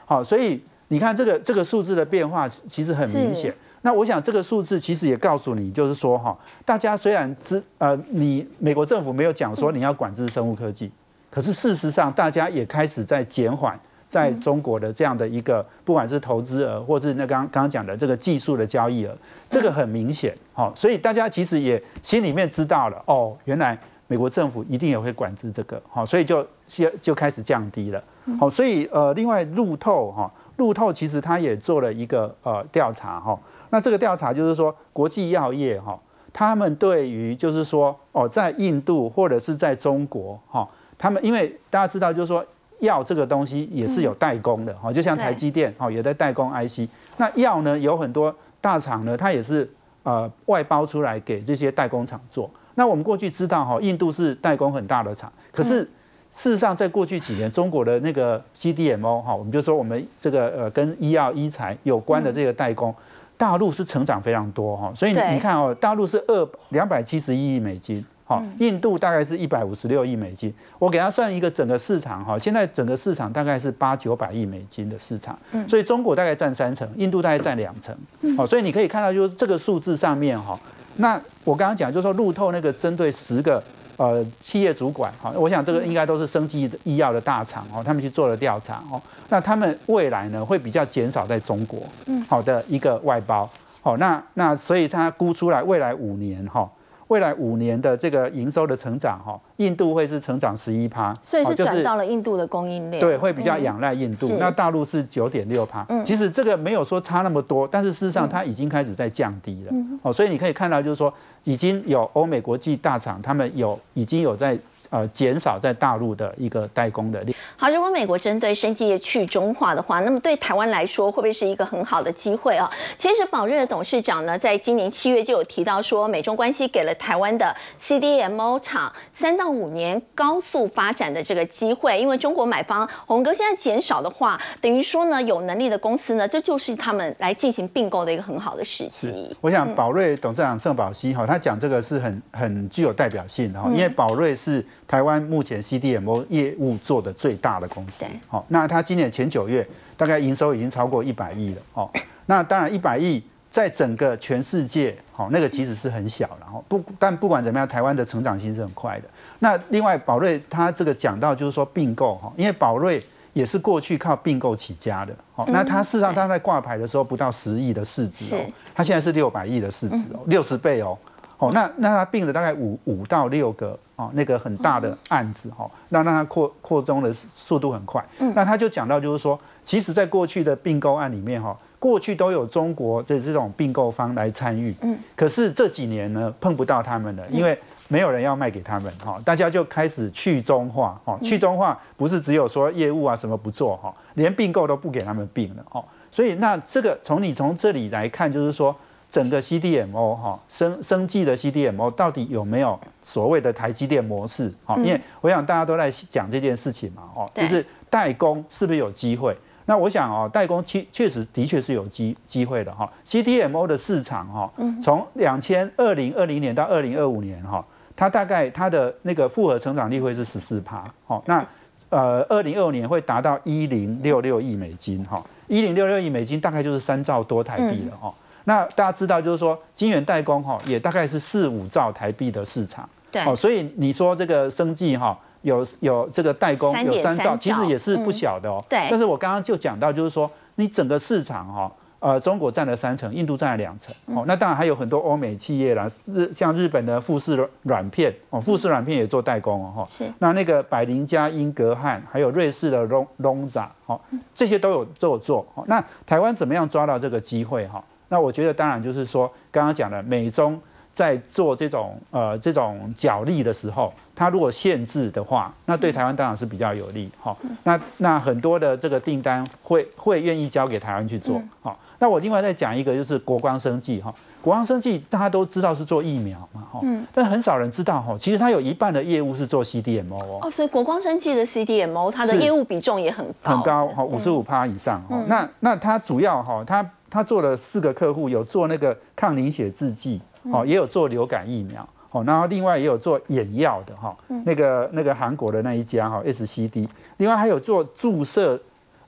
[0.05, 3.53] 好，所以你看这个这个数字的变化其实很明显。
[3.81, 10.89] 那我想这个数字其实也告诉你，就是说哈，大家虽然知呃，你美国政府没有讲说你要管制生物科技，
[11.29, 13.77] 可是事实上大家也开始在减缓。
[14.15, 19.13] 在中国的这样的一个，不管是投资额，或是那刚刚刚讲的这个技术的交易额，
[19.49, 28.01] 这个很明显，好，所以大家其实也心里面知道了，哦，原来美国政府一定也会管制这个，好，所以就就就开始降低了，
[28.39, 33.37] 好，所以呃，另外路透哈，路透其实他也做了一个呃调查哈，
[33.69, 35.99] 那这个调查就是说国际药业哈，
[36.31, 40.65] 他们对于就是说哦，在印度或者是在中国哈，
[40.97, 42.45] 他们因为大家知道就是说。
[42.79, 46.89] 药这个东西也是有代工的哈，就像台积电哈也在代工 IC。
[47.17, 49.69] 那药呢有很多大厂呢，它也是
[50.03, 52.49] 呃外包出来给这些代工厂做。
[52.75, 55.81] 那我们过去知道哈，印度是代工很大的厂，可是
[56.29, 62.93] 事实上，在过去几年，中国的那个 CDMO 哈，我们就说我们这个呃跟医药医材有关的这个代工，
[63.37, 64.91] 大陆是成长非常多哈。
[64.93, 70.53] 所以你看哦，大陆是二两百七十一亿美金，好，印度大概是一百五十六亿美金。
[70.79, 77.95] 我给他算一个整个市场哈，现在整个市场大概是八九百亿美金的市场，所以中国大概占三成，印度大概占两成。
[78.35, 80.59] 好，所以你可以看到，就是这个数字上面哈，
[80.95, 83.63] 那我刚刚讲就是说路透那个针对十个。
[83.97, 93.49] 呃，企业主管哈，我想这个应该都是生技医药的大厂哦，他们去做了调查哦，那他们未来呢会比较减少在中国，嗯，好的一个外包，
[93.81, 96.69] 好，那那所以他估出来未来五年哈。
[97.07, 104.27] 未来五年的这个营收的成长，哈，印度会是成长十一趴，所以是转到了印度的供应链，对，会比较仰赖印度。
[104.39, 109.71] 那大陆是九点六趴，其实这个没有说差那么多，但是事实上它已经开始在降低了。
[110.01, 111.13] 哦，所以你可以看到，就是说
[111.43, 114.57] 已经有欧美国际大厂，他们有已经有在。
[114.91, 117.35] 呃，减少在大陆的一个代工的力。
[117.57, 122.69] 好，如果美国针对生技业去中化的话，那么对台湾来说，会不会是一个很好的机会啊？
[122.95, 131.99] 其实宝瑞的董事长呢，在今年七月就有提到说，美中关系给了台湾的 CDMO 厂三到五年高速发展的这个机会。
[131.99, 139.35] 因为中国买方红哥现在减少的话，等于说呢，有能力的公司呢，这就是他们来进行并购的一个很好的时机。
[139.41, 144.65] 我想宝瑞董事长盛宝熙哈，他讲这个是很很具有代表性的哈，因为宝瑞是。
[144.87, 151.89] 台湾目前 CDMO 业务做的最大的公司，好，那他今年前九月大概营收已经超过一百亿了，哦，
[152.27, 159.09] 那当然一百亿在整个全世界，好，那个其实是很小然后，不，但不管怎么样，台湾的成长性是很快的。
[159.39, 168.39] 那另外宝瑞他这个讲到就是说并购，哈，因为宝瑞也是过去靠并购起家的，哦，那他事实上他在挂牌的时候不到十亿的市值哦，
[168.73, 170.97] 他现在是六百亿的市值哦，六十倍哦。
[171.37, 178.01] 哦，那那他并了大概五五到六个哦，那个很大的案子哈，那让他扩扩充的速度很快。
[178.19, 184.73] 嗯，那他就讲到就是说，其实在过去的并购案里面哈，过去都有中国的这种并购方来参与。
[184.79, 198.75] 嗯，可是这几年呢碰不到他们了，因为没有人要卖给他们哈，大家就开始去中化哈，去中化不是只有说业务啊什么不做哈，连并购都不给他们并了哈，所以那这个从你从这里来看就是说。
[199.07, 204.53] 整个 CDMO 哈生生技的 CDMO 到底有没有所谓的台积电模式？
[204.65, 209.37] 哈，因为我想大家都在讲这件事情嘛，哦，就是代工是不是有机会？
[209.67, 212.91] 那我想哦，代工确确实的确是有机机会的哈。
[213.05, 221.45] CDMO 的市场哈，从两千二零二零年到二零二五年哈，它大概它的那个复合成长率会是十四趴，哦，那
[221.89, 228.13] 呃二零二五年会达到一零六六亿美金哈，一零六六亿美金大概就是三兆多台币了哈。
[228.45, 238.87] 那大家知道，就是说晶圆代工哈，也大概是四五兆台币的市场，对，哦，所以你说这个生计哈，有有这个代工有三兆，其实也是不小的哦，对。
[238.89, 241.71] 但是我刚刚就讲到，就是说你整个市场哈，
[242.05, 250.05] 呃，中国占了三成，印度占了两成，哦，那当然还有很多欧美企业啦，日像日本的富士软片哦，富士软片也做代工哦，哈，是。
[250.19, 253.99] 那那个百灵加英格汉，还有瑞士的龙龙扎，哦，
[254.35, 257.83] 这些都有都有做，哦，那台湾怎么样抓到这个机会哈？
[258.09, 260.61] 那我觉得，当然就是说，刚刚讲的美中
[260.93, 267.09] 在做这种呃这种角力的时候，它如果限制的话，那对台湾当然是比较有利。
[267.19, 271.41] 哈，那那很多的这个订单会会愿意交给台湾去做。
[271.63, 277.05] 好，那我另外再讲一个，就是国光生技哈，国光生技大家都知道是做疫苗嘛，哈，嗯。
[277.13, 280.39] 但很少人知道哈，其实它有一半的业务是做 CDMO 哦。
[280.41, 285.01] 哦，所以国光生技的 CDMO 它的业务比重也很高，很高哈，五十五趴以上。
[285.27, 298.59] 那那它主要哈，它它做了四个客户，有做那个抗凝血制剂，哦，也有做流感疫苗，哦，然后另外也有做眼药的哈，那个那个韩国的那一家哈 SCD，另外还有做注射，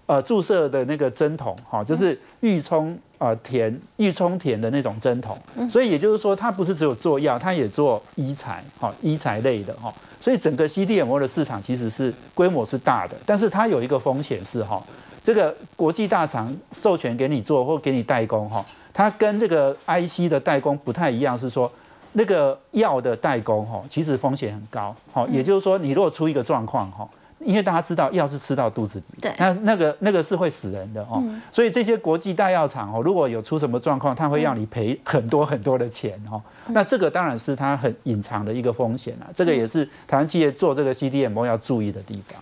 [0.08, 5.38] 呃，注射的那个针筒，哈，就是预充呃田预充填的那种针筒，
[5.70, 14.82] 所以也就是说，它不是只有做药，它也做医材，哈，医材类的哈，所以整个 CDMO 的市场其实是规模是大的，但是它有一个风险是哈。
[15.22, 21.70] 这个国际大厂授权给你做或给你代工哈，它跟这个 IC 的代工不太一样，是说
[22.14, 24.96] 那个药的代工哈，其实风险很高。
[25.12, 27.06] 好，也就是说你如果出一个状况哈，
[27.40, 31.24] 因为大家知道药是吃到肚子里，对，那那个那个是会死人的哦。
[31.52, 36.42] 所以这些国际大药厂哦，如果有出什么状况，他会让你赔很多很多的钱哦。
[36.68, 42.42] 那这个当然是它很隐藏的一个风险啊，这个也是台湾企业做这个 CDMO 要注意的地方。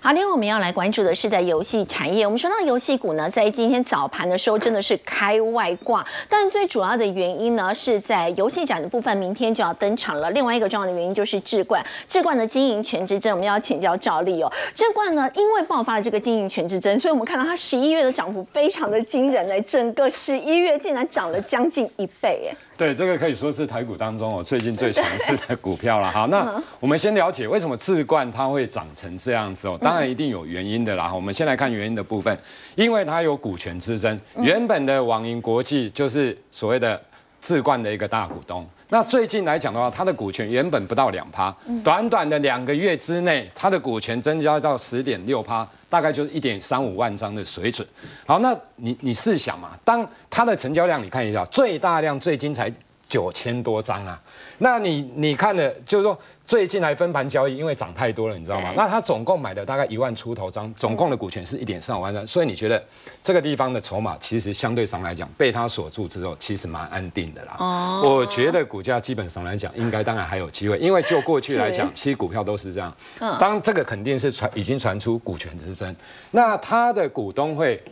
[0.00, 2.24] 好，另外我们要来关注的是在游戏产业。
[2.24, 10.30] 我们说到游戏股呢，在今天早盘的时候真的是开外挂，但最主要的原因呢，是在游戏展的部分，明天就要登场了。
[10.30, 14.52] 另外一个重要的原因就是智冠，智冠的经营权之争，我们要请教赵丽哦。
[14.74, 22.56] 智冠呢，因为爆发了这个经营权之争，所以我们看到它十一月的涨幅非常的惊人哎，整个十一月竟然涨了将近一倍哎。
[22.76, 26.10] 对，这个可以说是台股当中我最近最强势的股票了。
[26.10, 31.10] 好，那我们先了解为什么智冠它会长成这样子哦，当然一定有原因的啦。
[31.12, 32.38] 我们先来看原因的部分，
[32.74, 37.00] 因为它有股权之争，原本的网银国际就是所谓的
[37.40, 38.68] 智冠的一个大股东。
[38.88, 45.66] 那最近来讲的话，它的股权原本不到两趴，短短的两个月之内，它的股权增加到十点六趴。
[45.88, 47.86] 大概就是一点三五万张的水准。
[48.26, 52.70] 好，那你你试想嘛，当它的成交量你看一下，最大量最近才
[53.08, 54.20] 九千多张啊。
[54.58, 58.72] 那你你看的，就是说最近来分盘交易，因为涨太多了，你知道吗？
[58.76, 62.82] 那他总共买的大概一万出头张，总共的股权是一点三五万张，所以你觉得
[63.22, 67.56] 这个地方的筹码其实相对上来讲被他锁住之后，其实蛮安定的啦。
[67.58, 72.94] 哦，我觉得股价基本上来讲，应该当然还有机会，因为就过去来讲，其实股票都是这样。
[73.20, 75.94] 嗯，当这个肯定是传已经传出股权之争，
[76.30, 77.82] 那他的股东会，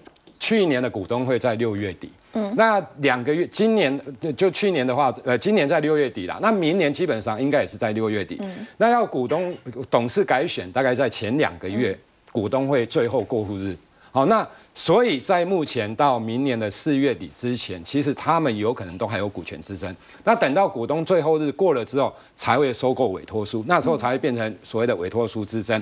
[0.40, 2.10] 去年的股东会在六月底。
[2.34, 4.00] 嗯，那两个月，今年
[4.36, 6.38] 就去年的话，呃，今年在六月底啦。
[6.42, 8.36] 那明年基本上应该也是在六月底。
[8.40, 9.56] 嗯，那要股东
[9.90, 11.96] 董事改选，大概在前两个月，
[12.32, 13.76] 股东会最后过户日。
[14.10, 19.94] 好，那所以在目前到明年的四月底之前，其实他们有可能都还有股权之争。
[20.24, 25.80] 那等到股东最后日过了之后，才会收购委托书，那时候才会变成所谓的委托书之争。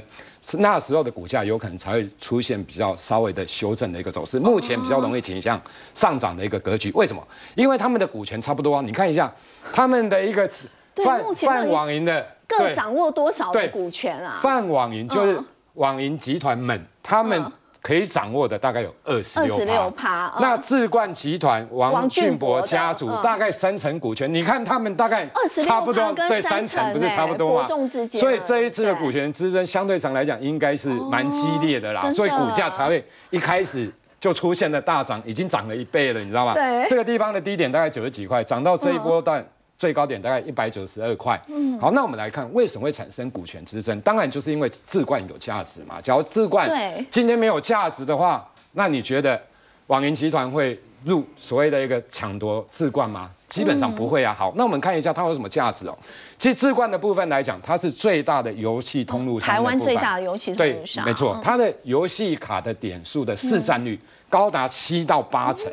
[0.59, 4.38] 那时候的股价有可能才会出现比较稍微的修正的一个走势。
[4.38, 5.59] 目前比较容易倾向
[5.94, 6.92] 上涨的一个格局。
[6.92, 7.26] 为什么？
[7.55, 8.83] 因为他们的股权差不多。
[8.83, 9.33] 你看一下
[9.72, 10.46] 他们的一个
[10.96, 14.38] 泛泛网银的各掌握多少的股权啊？
[14.42, 15.40] 泛网银就是
[15.74, 17.42] 网银集团们他们。
[17.83, 25.29] 可以掌握的大概有二十六趴，那智冠集团王俊博家族大概三成股权，你看他们大概
[25.64, 27.66] 差不多对三成不是差不多吗？
[28.09, 36.55] 所以这一次的股权之争相对上来讲应该是蛮激烈的啦，所以股价才会一开始就出现了大涨，已经涨了一倍了，你知道吗？
[36.55, 39.45] 对，这个地方的低点大概九十几块，涨到这一波段。
[39.83, 41.37] 最高点大概一百九十二块。
[41.49, 44.01] 嗯，好，那我们来看为什么会产生股权之争？
[44.03, 46.01] 当然就是因为置冠有价值嘛。
[46.01, 46.71] 假如置冠
[47.11, 49.40] 今天没有价值的话，那你觉得
[49.88, 53.29] 网银集团会入所谓的一个抢夺置冠吗？
[53.49, 54.33] 基本上不会啊。
[54.38, 55.99] 好，那我们看一下它有什么价值哦。
[56.38, 61.05] 其实置冠的部分来讲，它是最大的游戏通路商，台湾最大的游戏通路商。
[61.05, 63.99] 对，没错，它的游戏卡的点数的市占率
[64.31, 65.68] 高达七到八成。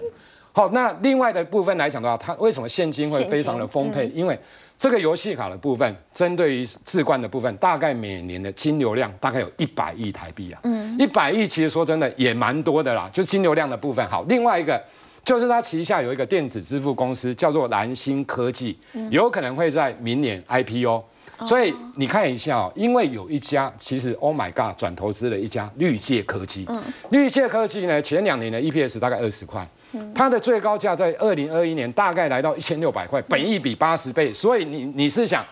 [0.52, 4.08] 好，那另外的部分来讲的话，它为什么现金会非常的丰沛？
[4.14, 4.38] 因为
[4.76, 10.60] 这个游戏卡的部分，针对于置冠的部分，大概每年的金流量大概有一百亿台币啊。
[10.64, 14.06] 嗯，一百亿其实说真的也蛮多的啦，就是金流量的部分。
[14.08, 14.82] 好，另外一个
[15.24, 18.78] 就是它旗下有一个电子支付公司叫做蓝星科技，
[19.12, 21.04] 有可能会在明年 IPO。
[21.46, 26.66] 所以你看一下哦，因为有一家其实 Oh my God 转投资了一家绿界科技。
[26.68, 26.82] 嗯，
[27.12, 29.66] 绿界科技呢，前两年的 EPS 大概二十块。
[30.14, 35.44] 它的最高价在二零二一年大概来到一千六百块，本益比八十倍，所以你你是想，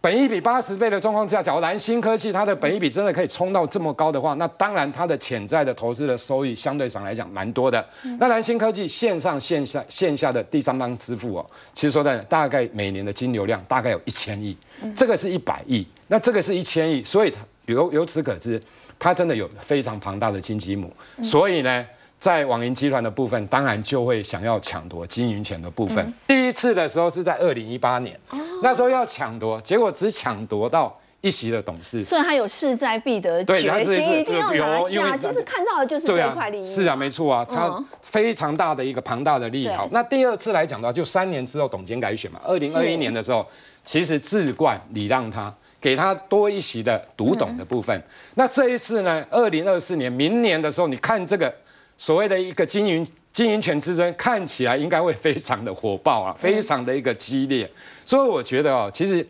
[0.00, 7.82] 本益比八十倍的状况下，假如蓝新科技它的本益比真的可以冲到这么高的话，那当然它的潜在的投资的收益相对上来讲蛮多的。
[8.18, 14.54] 那蓝新科技线上线下线下的第三方支付哦，其实说的大概每年的金流量大概有一千亿，
[14.94, 18.60] 这个是一百亿，那这个是一千亿，所以它由由此可知，
[18.98, 21.86] 它真的有非常庞大的金鸡母，所以呢。
[22.24, 26.02] 在网银集团的部分，当然就会想要抢夺经营权的部分。
[26.26, 28.18] 第一次的时候是在二零一八年，
[28.62, 32.02] 那时候要抢夺，结果只抢夺到一席的董事。
[32.02, 35.18] 所以他有势在必得决心，一定要拿下。
[35.18, 36.64] 其实看到的就是这块利益。
[36.64, 39.68] 是啊，没错啊，他非常大的一个庞大的利益。
[39.68, 43.46] 好，那第二次来讲的话，就三年之后董监改选嘛，二零二一年的时候，
[43.84, 48.02] 其实自冠礼让他，给他多一席的独董的部分。
[48.36, 51.54] 那这一次呢，二零二四年明年的时候，你看这个。
[51.96, 57.68] 所谓的一个经营经营权之争，看起来应该会非常的火爆啊，非常的一个激烈。
[58.04, 59.26] 所以我觉得哦，其实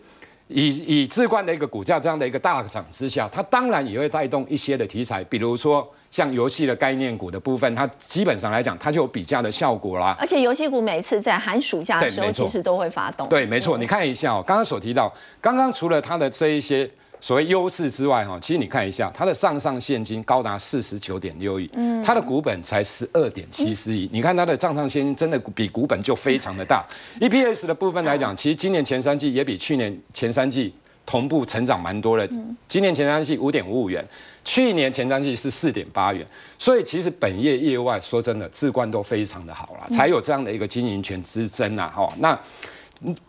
[0.49, 10.17] 以以智冠的一个股价这样的一个大涨之下，它当然也会带动一些的题材，比如说像游戏的概念股的部分，它基本上来讲，它就有比价的效果啦。
[10.19, 13.29] 而且游戏股每次在寒暑假的时候，其实都会发动。
[13.29, 13.79] 对，没错。
[13.79, 16.91] 你看一下哦，刚刚所提到，刚刚除了它的这一些。
[17.25, 26.85] 所谓优势之外，哈，其实你看一下，它的上上现金高达四十九点六亿，嗯，它的股本才十二点七四亿，你看它的账上现金真的比股本就非常的大。
[27.23, 30.71] EPS 的部分来讲，其实今年前三季也比去年前三季
[31.07, 32.29] 同步成长蛮多的。
[32.69, 34.07] 今年前三季五点五五元，
[34.45, 36.27] 去年前三季是四点八元，
[36.59, 41.89] 所以其实本业业外说真的，置冠都非常的好了，才有这样的一个经营权之争啊。
[41.89, 42.39] 哈，那。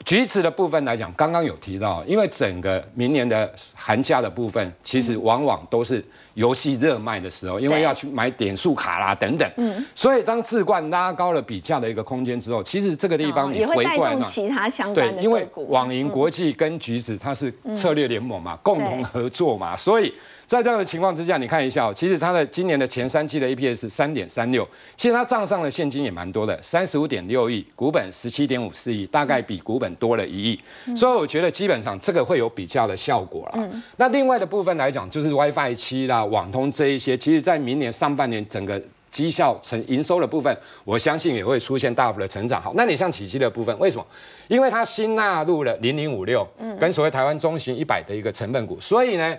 [0.04, 6.04] 橘子的部分来讲，刚刚有提到，因为整个明年的寒假的部分，其实往往都是
[6.36, 20.14] 游戏热卖的时候，因为要去买点数卡啦等等，嗯，所以当置冠拉高了比价的一个空间之后，其实这个地方也会带动其他相关的对，因为网银国际跟橘子它是策略联盟嘛，共同合作嘛，所以。
[20.48, 30.60] 在这样的情况之下，你看一下哦，其实它的今年的前三期的 EPS 三点三六，其实它账上的现金也蛮多的，三十五点六亿，股本十七点五四亿，大概比股本多了一亿，
[30.96, 33.70] 所以我觉得基本上这个会有比较的效果了。
[33.98, 38.80] 那另外的部分来讲，就是 WiFi 七啦、网通这一些，其实在明年上半年整个
[39.10, 42.62] 绩效成营收的部分，我相信也会出现大幅的成长。
[42.62, 44.06] 好，那你像起基的部分，为什么？
[44.48, 46.48] 因为它新纳入了零零五六，
[46.80, 49.36] 跟所谓台湾中型一百的一个成分股，所以呢。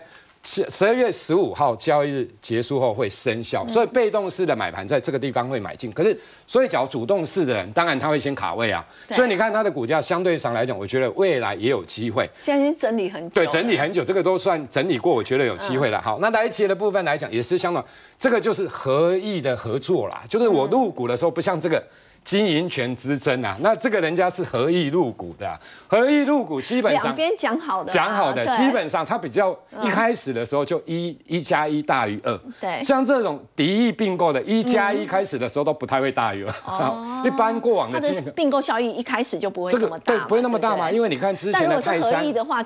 [0.47, 5.91] 十十二月十五号交易日结束后会生效，所以被动式的买盘在这个地方会买进。
[5.91, 6.17] 可是，
[6.47, 8.87] 所以讲主动式的人，当然他会先卡位啊。
[9.11, 12.31] 所以你看它的股价相对上来讲，我觉得未来也有机会。
[12.39, 13.35] 现在已经整理很久。
[13.35, 16.01] 对，整理很久，这个都算整理过，我觉得有机会了。
[16.01, 17.85] 好，那来企业的部分来讲，也是相当，
[18.17, 20.23] 这个就是合意的合作啦。
[20.29, 21.83] 就是我入股的时候，不像这个。
[22.27, 25.57] 经营权之争啊，那这个人家是合意入股的，
[25.87, 38.01] 合意入股基本上两边讲好的，讲好的，基本上他比较一开始的时候就一一加一大于二，对，像这种敌意并购的，一加一开始的时候都不太会大于二， 一般过往的
[38.35, 42.15] 并购效益一开始就不会这么大，对，不会那么大嘛，因为你看之前的泰山，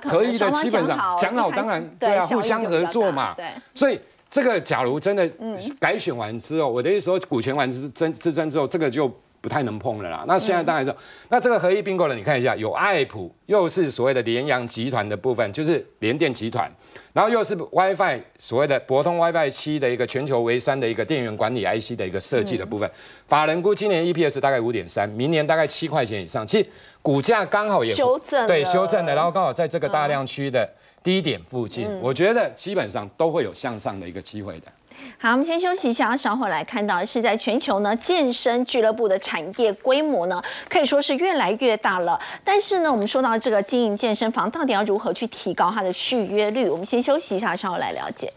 [0.08, 0.88] 合意的基本上
[1.18, 3.44] 讲好，当然对啊，互相合作嘛，对，
[3.74, 4.00] 所以
[4.30, 5.30] 这个假如真的
[5.78, 9.14] 改选完之后，我的意思说股权完之争之争之后，这个就。
[9.40, 10.24] 不太能碰了啦。
[10.26, 10.94] 那现在当然是，
[11.28, 12.14] 那这个合一并购呢？
[12.14, 16.70] 你看一下，有爱普，又是所谓的联洋集团的部分，就是联电集团，
[17.12, 22.90] 然后又是 WiFi 所谓的博通 WiFi 七的一个全球唯三的一个电源管理 IC 的一个设计的部分。
[23.26, 26.46] 法人估今年 EPS 大概五点三，明年大概七块钱以上。
[26.46, 26.68] 其实
[27.00, 30.68] 股价刚好也修正，对修正的，然后刚好在这个大量区的
[31.02, 34.66] 低点附近，我觉得基本上都会有向上的一个机会的。
[35.18, 42.18] 好，我们先休息一下，稍后来看到是在全球呢，健身俱乐部的产业规模呢，可以说是越来越大了。
[42.42, 46.68] 但是呢，我们说到这个经营健身房，到底要如何去提高它的续约率？
[46.68, 48.32] 我们先休息一下，稍后来了解。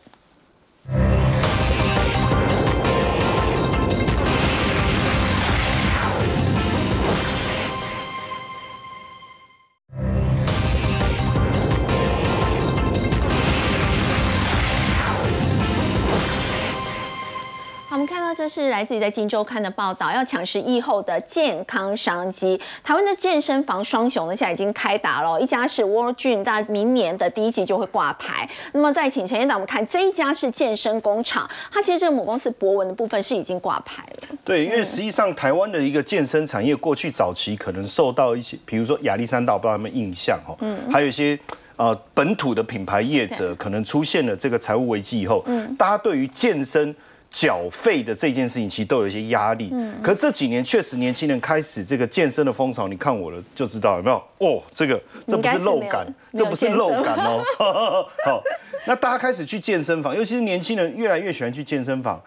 [18.44, 22.60] 这是来自于在《金周刊》的报道，要抢食疫后的健康商机。
[22.84, 28.46] 台湾的健身房双雄呢，现在已经开打了，一家是 World Gym，大明年的第一季就会挂牌。
[28.74, 34.38] 那么再请陈院长，我们看这一家是健身工厂，它其实这个母公司博文的部分是已经挂牌了。
[34.44, 40.54] 对，因为实际上台湾的一个健身产业过去早期可能受到一些，比如说亚历山大，不知道有没有印象哈？
[40.60, 41.40] 嗯，还有一些
[41.78, 46.94] 呃本土的品牌业者可能出现了这个财务危机以后，嗯，大家对于健身。
[47.34, 54.24] 缴费的这件事情其实都有一些压力，嗯，可这几年确实年轻人开始这个健身的风潮，你看我的就知道有没有？
[54.38, 56.06] 哦，这个这不是漏感，
[56.36, 57.44] 这不是漏感哦。
[58.24, 58.44] 好，
[58.86, 62.22] 那大家开始去健身房，尤其是年轻人越来越喜欢去健身房。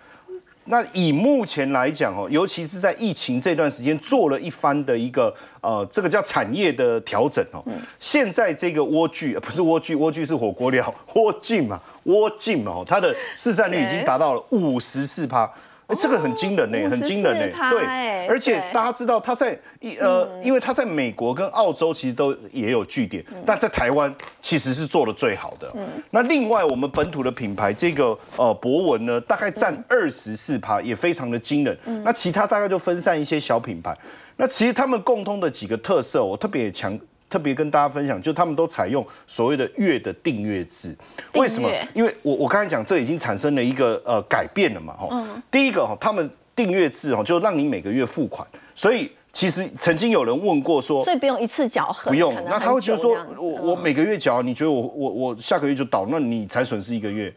[0.67, 7.65] 那以目前来讲哦，尤其是在疫情这段时间做了一番的一个呃，这个叫产业的调整哦。
[7.99, 11.81] 现在这个蜗苣不是蜗苣，蜗苣是火锅料，蜗苣嘛。
[12.05, 15.51] 蜗苣哦，它的市占率已经达到了五十四趴，哎，
[15.95, 17.71] 这个很惊人呢，很惊人呢。
[17.71, 25.73] 对，而且大家知道，它在一呃，因为它在美国跟澳洲其实都也有据点，但在台湾其实是做的最好的。
[26.11, 31.79] 那另外我们本土的品牌这个呃博文呢，大概占二十四趴，也非常的惊人。
[32.05, 33.97] 那其他大概就分散一些小品牌。
[34.37, 36.99] 那其实他们共通的几个特色，我特别强。
[37.29, 40.95] 特别跟大家分享，就他们都采用所谓的月的订阅制，
[41.35, 41.71] 为什么？
[41.93, 45.27] 因为我我刚才讲，这已经产生了一个呃改变了嘛，哈。
[45.51, 52.33] 第一个哈，他们订阅制哦，就让你每个月付款，所以其实曾经有人问过说，所以不用一次缴，不用。
[52.47, 57.33] 那他会觉得说，我我每个月缴，你觉得我我我下个月就倒，那你才损失一个月。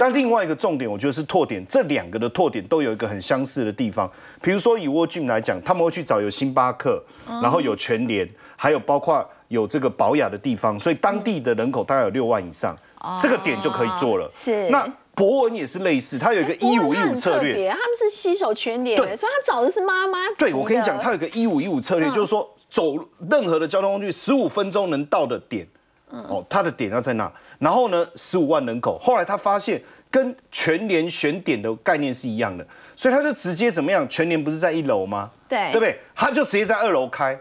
[0.00, 4.10] 但另外一个重点，我觉得是拓点，这两个的拓点都有一个很相似的地方。
[4.42, 8.28] 比如说以沃俊来讲，他们会去找有星巴克，然后有全联。
[8.60, 12.76] 还有包括有这个保雅的地方，所以当地的人口大概有六万以上，
[13.22, 14.28] 这个点就可以做了。
[14.32, 14.68] 是。
[14.68, 14.84] 那
[15.14, 20.18] 博文也是类似，他有一个一五一五策略，他们是携手全联，对，所以他找的是妈妈。
[20.36, 22.96] 对，我跟你讲，他有个一五一五策略，就是说走
[23.30, 25.64] 任何的交通工具，十五分钟能到的点，
[26.10, 27.32] 哦，他的点要在那。
[27.60, 29.80] 然后呢，十五万人口，后来他发现
[30.10, 34.08] 跟全联选点的概念是一样的，所以他就直接怎么样？
[34.08, 35.30] 全联不是在一楼吗？
[35.48, 35.98] 对，对不对？
[36.14, 37.38] 他就直接在二楼开。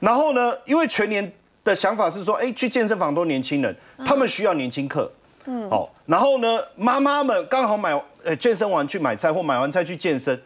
[0.00, 1.32] 然后呢，因为全年
[1.62, 3.74] 的想法是说，哎，去健身房都年轻人，
[4.04, 5.10] 他们需要年轻客。
[5.46, 5.90] 嗯，好。
[6.06, 10.40] 然后呢，妈妈们刚好买呃健身完去买菜，或买完菜去健身，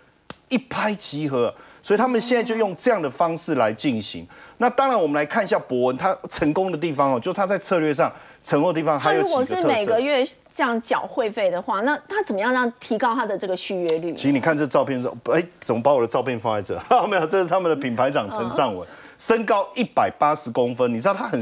[0.49, 1.53] 一拍即合。
[1.81, 4.27] 所以他们现在就用这样的方式来进行。
[4.59, 9.55] 那当然，我们来看一下博文他成功的地方哦，就他在策略上成功的地方还有几个特色。
[9.55, 14.13] 如果是每个月这样缴会费的话，那他怎么样让提高他的这个续约率？
[14.13, 16.79] 其实你看这照片说，哎，怎么把我的照片放在这？
[17.07, 18.87] 没有，这是他们的品牌长陈尚文，
[19.19, 21.41] 身高一百八十公分，你知道他很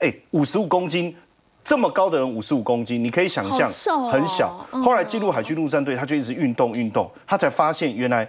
[0.00, 1.16] 哎五十五公斤，
[1.64, 3.68] 这么高的人五十五公斤，你可以想象
[4.10, 4.66] 很小。
[4.70, 8.28] 后来进入海军陆战队，他就一直运动运动，他才发现原来。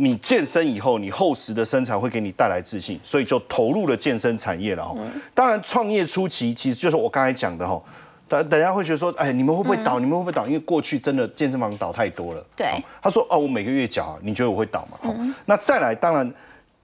[0.00, 4.96] 你健身以后，你厚实的身材会给你带来自信，所以就投入了健身产业了哦。
[5.34, 7.82] 当然，创业初期其实就是我刚才讲的哈。
[8.28, 9.98] 等等下会觉得说，哎，你们会不会倒？
[9.98, 10.46] 你们会不会倒？
[10.46, 12.46] 因为过去真的健身房倒太多了。
[12.54, 12.68] 对。
[13.02, 15.34] 他说，哦，我每个月缴，你觉得我会倒吗？
[15.46, 16.32] 那再来，当然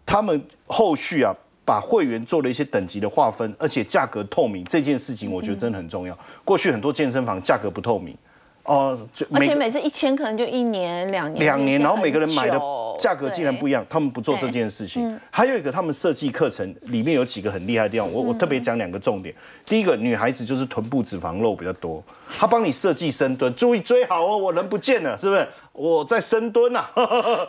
[0.06, 1.34] 他们后续啊，
[1.64, 6.16] 把会员做了一些等级的划分，而且价格透明这件事情，我觉得真的很重要。
[6.44, 8.16] 过去很多健身房价格不透明。
[8.64, 8.98] 哦，
[9.30, 12.58] 而且每次一千可能就一年两年，两年，然后每个人买的
[12.98, 15.20] 价格竟然不一样，他们不做这件事情。
[15.30, 19.34] 还有一个，他们设计课程里面有几个很厉害的地方，我我特别讲两个重点。
[19.66, 22.02] 第一个，女孩子就是臀部脂肪肉比较多，
[22.38, 25.46] 他帮你设计深蹲，注意追好哦，我人不见了，是不是？
[25.74, 26.86] 我在深蹲呐，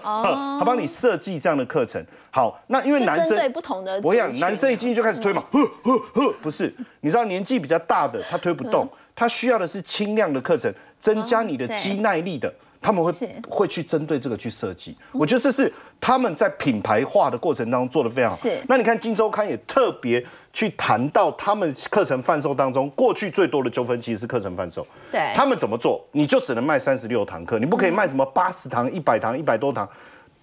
[0.04, 2.04] 他帮你设计这样的课程。
[2.32, 10.74] 好，那因为男生不同的，我想男生一进去就开始推嘛，呵呵呵，不是，你知道年纪比较大的他推不动，他需要的是轻量的课程。
[10.98, 12.52] 增加你的肌耐力的，
[12.86, 13.12] 他们会
[13.50, 14.96] 会去针对这个去设计。
[15.12, 18.38] 我觉得这是他们在品牌化的过程当中做的非常好。
[18.38, 20.24] 是，那你看《金周刊》也特别
[20.54, 24.86] 去谈到他们课程贩售当中，过去最多的纠纷其实是课程贩售。
[25.12, 26.06] 对，他们怎么做？
[26.12, 29.90] 你就只能卖三十六堂课，你不可以卖什么八十堂、一百堂、一百多堂，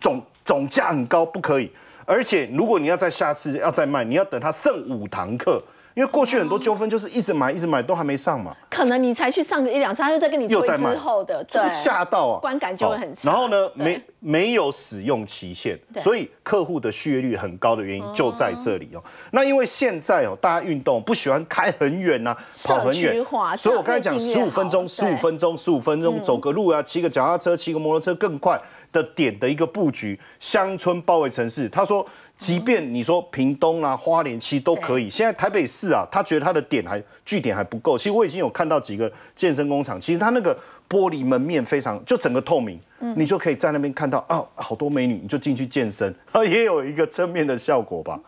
[0.01, 1.71] 总总价很高，不可以。
[2.05, 5.63] 而且如果你要在下次要再卖，你要等他剩五堂课。
[5.95, 13.29] 因为过去很多纠纷就是一直买一直买都还没上嘛，可能你才去上个一两次，他又再跟你推之后的，对，吓到啊，观感就会很差。
[13.31, 19.03] 然后呢，没没有使用期限，所以客户的续约率很高的原因就在这里哦。
[19.33, 22.35] 那因为现在哦，大家运动不喜欢开很远呐，
[22.67, 23.25] 跑很远，
[23.59, 28.59] 所以我刚才讲十五分钟，十五分钟，十五分钟走个路啊，骑个脚踏车，骑个摩托车更快
[28.93, 32.07] 的点的一个布局，乡村包围城市，他说。
[32.43, 35.09] 即便你说屏东啊、花莲其实都可以。
[35.09, 37.97] 现在台北市啊，他觉得他的点还据点还不够。
[37.97, 40.53] 其实我已经有看到几个健身工厂，其实他那个
[40.89, 42.81] 玻璃门面非常，就整个透明，
[43.15, 46.13] 你就可以在那边看到啊，好多美女，你就进去健身，
[46.51, 48.19] 也有一个正面的效果吧。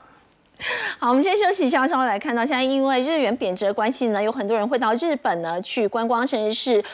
[1.00, 6.84] 好，我们先休息一下，稍后来看到现在因为日元贬值的关系呢，有很多人会到日本呢去观光，甚至是。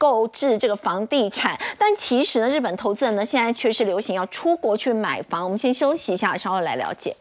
[0.00, 5.44] 购置这个房地产，但其实呢，日本投资人呢现在确实流行要出国去买房。
[5.44, 7.14] 我们先休息一下，稍后来了解。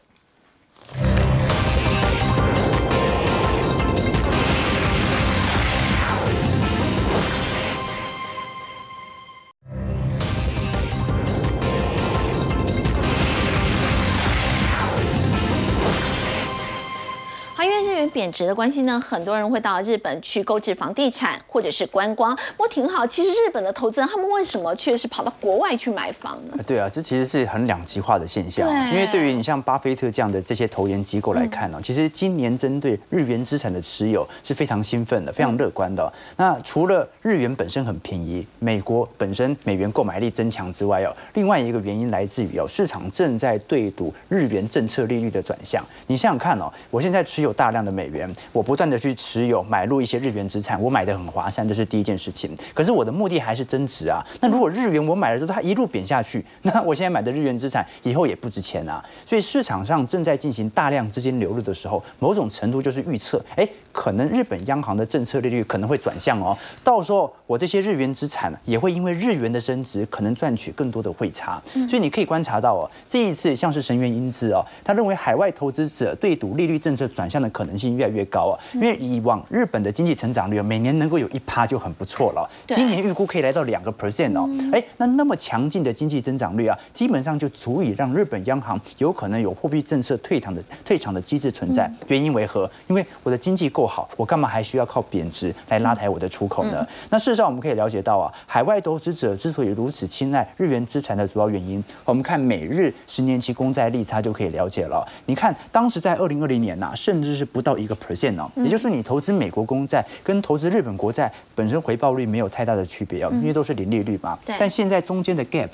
[18.10, 23.06] 贬值的关系呢，很多人会到日本去购置房地产或者是观光，不过挺好。
[23.06, 26.58] 其实日本的投资人他们为什么却是跑到国外去买房呢？
[26.66, 28.68] 对啊，这其实是很两极化的现象。
[28.92, 36.12] 因为对于你像巴菲特这样的这些投研机构来看呢，其实今年针对日元资产的持有是非常兴奋的，非常乐观的。
[36.38, 45.84] 那除了日元本身很便宜，美国本身美元购买力增强之外哦，另外一个原因来自于哦，市场正在对赌日元政策利率的转向。
[46.08, 47.90] 你想想看哦，我现在持有大量的。
[48.00, 52.56] 美元，我不断的去持有买入一些日元资产，我买的很划算，这是第一件事情。
[52.74, 54.26] 可是我的目的还是增值啊。
[54.40, 59.04] 那如果日元我买了之后它一路贬下去，那我现在买的日元资产以后也不值钱啊。
[59.26, 63.68] 所以市场上正在进行大量资金流入的时候，某种程度就是预测，哎。
[64.00, 71.62] 可能日本央行的政策利率可能会转向哦，到时候我这些日元资产也会因为日元的升值，可能赚取更多的汇差。
[71.86, 91.92] 所以你可以观察到哦，这一次像是神原英之哦，他认为海外投资者对赌利率政策转向的可能性越来越高啊，因为以往日本的经济成长率每年能够有一趴就很不错了，今年预估可以来到两个 percent 哦，哎，那那么强劲的经济增长率啊，基本上就足以让日本央行有可能有货币政策退场的退场的机制存在。
[92.08, 92.72] 原因为何？
[92.88, 96.88] 因为我的经济够好，我干嘛还需要靠贬值来拉抬我的出口呢？
[97.10, 105.06] 那事实上我们可以了解到啊，海外投资者之所以如此青睐日元资产的主要原因，我们看美日十年期公债利差就可以了解了。
[105.26, 114.38] 你看当时在二零二零年呐，甚至是不到一个 percent 哦，也就是你投资美国公债跟投资日本国债本身回报率没有太大的区别哦，因为都是零利率嘛。
[114.46, 115.70] 对但现在中间的 gap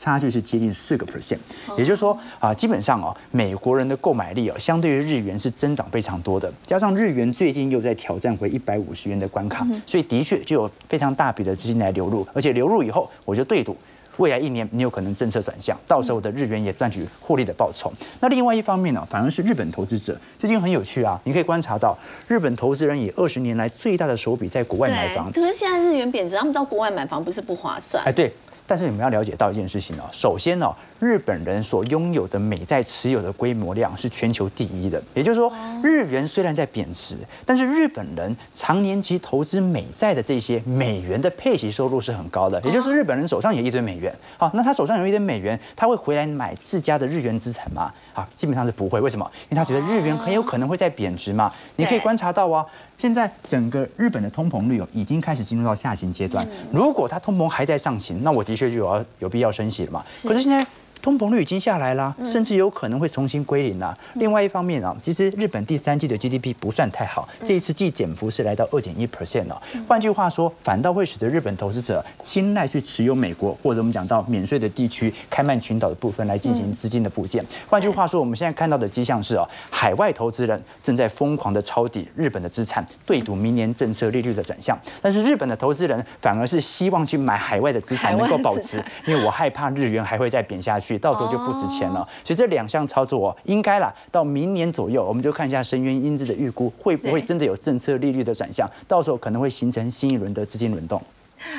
[0.00, 1.36] 差距是接近四个 percent，
[1.76, 13.76] 也就是说啊，基本上哦，美国人的购买力哦，相对于日元是增长非常多的，加上日元最近又在挑战回一百五十元的关卡，所以的确就有非常大笔的资金来流入，而且流入以后，我就对赌。
[14.16, 17.92] 未来一年你有可能政策转向，到时候的日元也赚取获利的报酬。
[18.20, 21.96] 那另外一方面呢，反而是日本投资者最近很有趣啊，你可以观察到
[22.26, 28.02] 日本投资人以二十年来最大的手笔在国外买房，可是现在日元贬值，他们到国外买房不是不划算？
[28.04, 28.32] 哎，对。
[28.70, 35.50] 但是你们要了解到一件事情哦，首先哦，日本人所拥有的美债持有的规模量是全球第一的，也就是说，
[35.82, 47.90] 日元虽然在贬值，但是日本人长年期投资美债的这些美元的配息收入是很高的，也就是日本人手上有一堆美元，好，那他手上有一堆美元，他会回来买自家的日元资产吗？
[48.12, 49.28] 啊，基本上是不会，为什么？
[49.48, 51.50] 因为他觉得日元很有可能会在贬值嘛。
[51.76, 52.66] 你可以观察到啊，
[52.98, 56.46] 现在整个日本的通膨率哦，已经开始进入到下行阶段。
[56.70, 60.04] 如果它通膨还在上行，那我的确就有要有必要升息了嘛。
[60.24, 60.62] 可是现在。
[61.02, 63.96] 通膨率已经下来啦，甚至有可能会重新归零啦。
[64.14, 69.60] 另外一方面啊，其实日本第三季的 GDP 不算太好，这一次季减幅是来到二点一 percent 哦。
[69.88, 77.44] 换句话说，反倒会使得日本投资者青睐去持有美国或者我们讲到免税的地区、开曼群岛的部分来进行资金的部件。
[77.66, 84.78] 换句话说，我们现在看到的迹象是哦，海外投资人正在疯狂的抄底日本的资产，对赌明年政策利率的转向。
[85.00, 90.89] 但是日本的投资人反而是希望去买海外的资产能够保值，因为我害怕日元还会再贬下去。
[90.98, 92.06] 到时候就不值钱了。
[92.24, 101.02] 所以这两项操作哦应该啦，到明年左右，我们就看一下深渊因子的预估会不会真的有政策利率的转向，到时候可能会形成新一轮的资金轮动。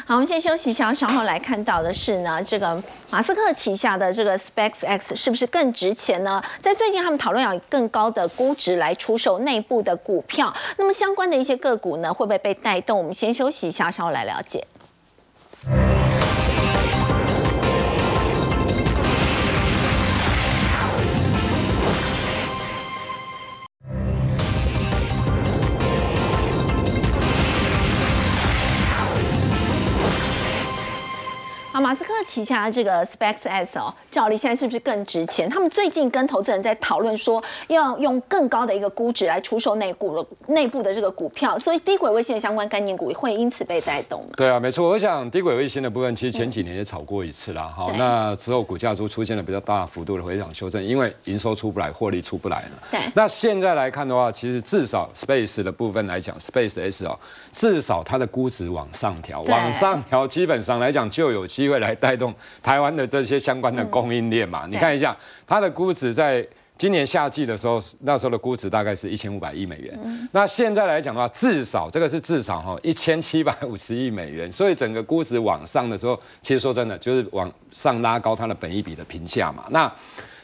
[0.06, 6.40] 好，我们先休息一下，稍后来看到的是呢，这个马斯克旗下的这个 SpaceX 是不是更值钱呢？
[6.62, 12.96] 在最近他们讨论要以更高的估值来出售内部的股票，那么相关的一些个股呢，会不会被带动？
[13.00, 14.68] 我们先休息一下，稍后来了解。
[31.82, 35.50] 马斯克旗下的这个 SpaceX 哦，照例现在是不是更值钱？
[35.50, 44.30] 他们最近跟投资人在讨论说，要用更高的一个估值来出售内股的内部的这个股票，所以低轨卫星的相关概念股会因此被带动吗？
[44.38, 44.90] 对啊，没错。
[44.90, 47.68] 我想低轨卫星的部分，其实前几年也炒过一次啦。
[47.76, 52.72] 好、对那之后股价就出现了比较大幅度的回涨修正，因为营收出不来，获利出不来了。
[52.92, 57.18] 对那现在来看的话，其实至少 Space 的部分来讲，Space S 哦，
[57.52, 64.66] 至少它的估值往上调，往上调，基本上来讲就有机会来带动台湾的这些相关的供应链嘛。
[64.70, 65.16] 你看一下
[65.46, 66.48] 它的估值在。
[66.78, 70.28] 今年夏季的时候，那时候的估值大概是一千五百亿美元。
[70.32, 74.52] 那现在来讲的话，至少这个是至少哈一千七百五十亿美元。
[74.52, 79.66] 所以整个估值往上的时候，其实说真的，就是往上拉高它的本一比的评价嘛。
[79.70, 79.94] 那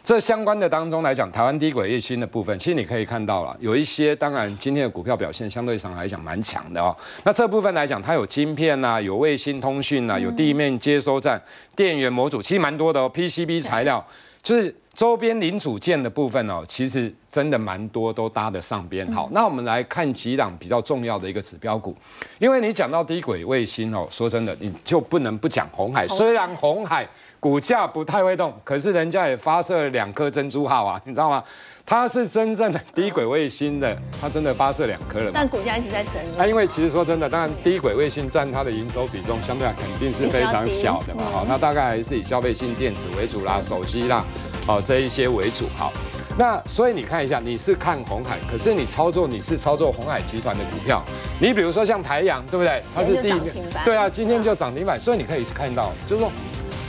[0.07, 6.95] 这相关的当中来讲，台湾低轨卫星的部分，其实你可以看到了，有一些当然今天的股票表现相对上来讲蛮强的哦。
[7.25, 11.37] 那这部分来讲，它有晶片呐、有卫星通讯呐、有地面接收站、
[11.75, 13.11] 电源模组，其实蛮多的哦。
[13.13, 14.01] PCB 材料
[14.47, 19.05] 就是周边零组件的部分哦，其实真的蛮多都搭得上边。
[19.11, 21.93] 好，那我们来看几档比较重要的一个指标股，
[22.39, 26.07] 因为你讲到低轨卫星哦，说真的，你就不能不讲红海。
[26.07, 27.05] 虽然红海
[27.41, 31.43] 股价不太会动，可是人家也发射了两颗珍珠号啊，你知道吗？
[31.89, 35.31] 它是真正的低轨卫星的，它真的发射两颗了。
[35.33, 36.27] 但股价一直在整理。
[36.37, 41.23] 那因为其实说真的，当然低轨卫星占它的营收比重相对来肯定是非常小的嘛。
[41.31, 44.25] 好，那大概还是以消费性电子为主啦，手机啦，
[44.67, 45.65] 哦这一些为主。
[45.77, 45.93] 好，
[46.37, 51.01] 那所以你看一下，你是看红海，可是你操作你是操作红海集团的股票。
[51.39, 52.83] 你比如说像台阳，对不对？
[52.93, 56.29] 它是第一今天就涨停板对啊，今天就涨停板，所以你可以看到，就是说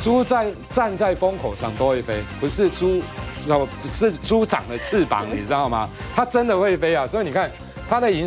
[0.03, 3.01] 猪在站在风口上都会飞，不是猪。
[3.47, 5.89] 然后只是猪长了翅膀，你知道吗？
[6.17, 7.07] 它真的会飞啊！
[7.07, 7.51] 所以你看
[7.89, 8.27] 它的营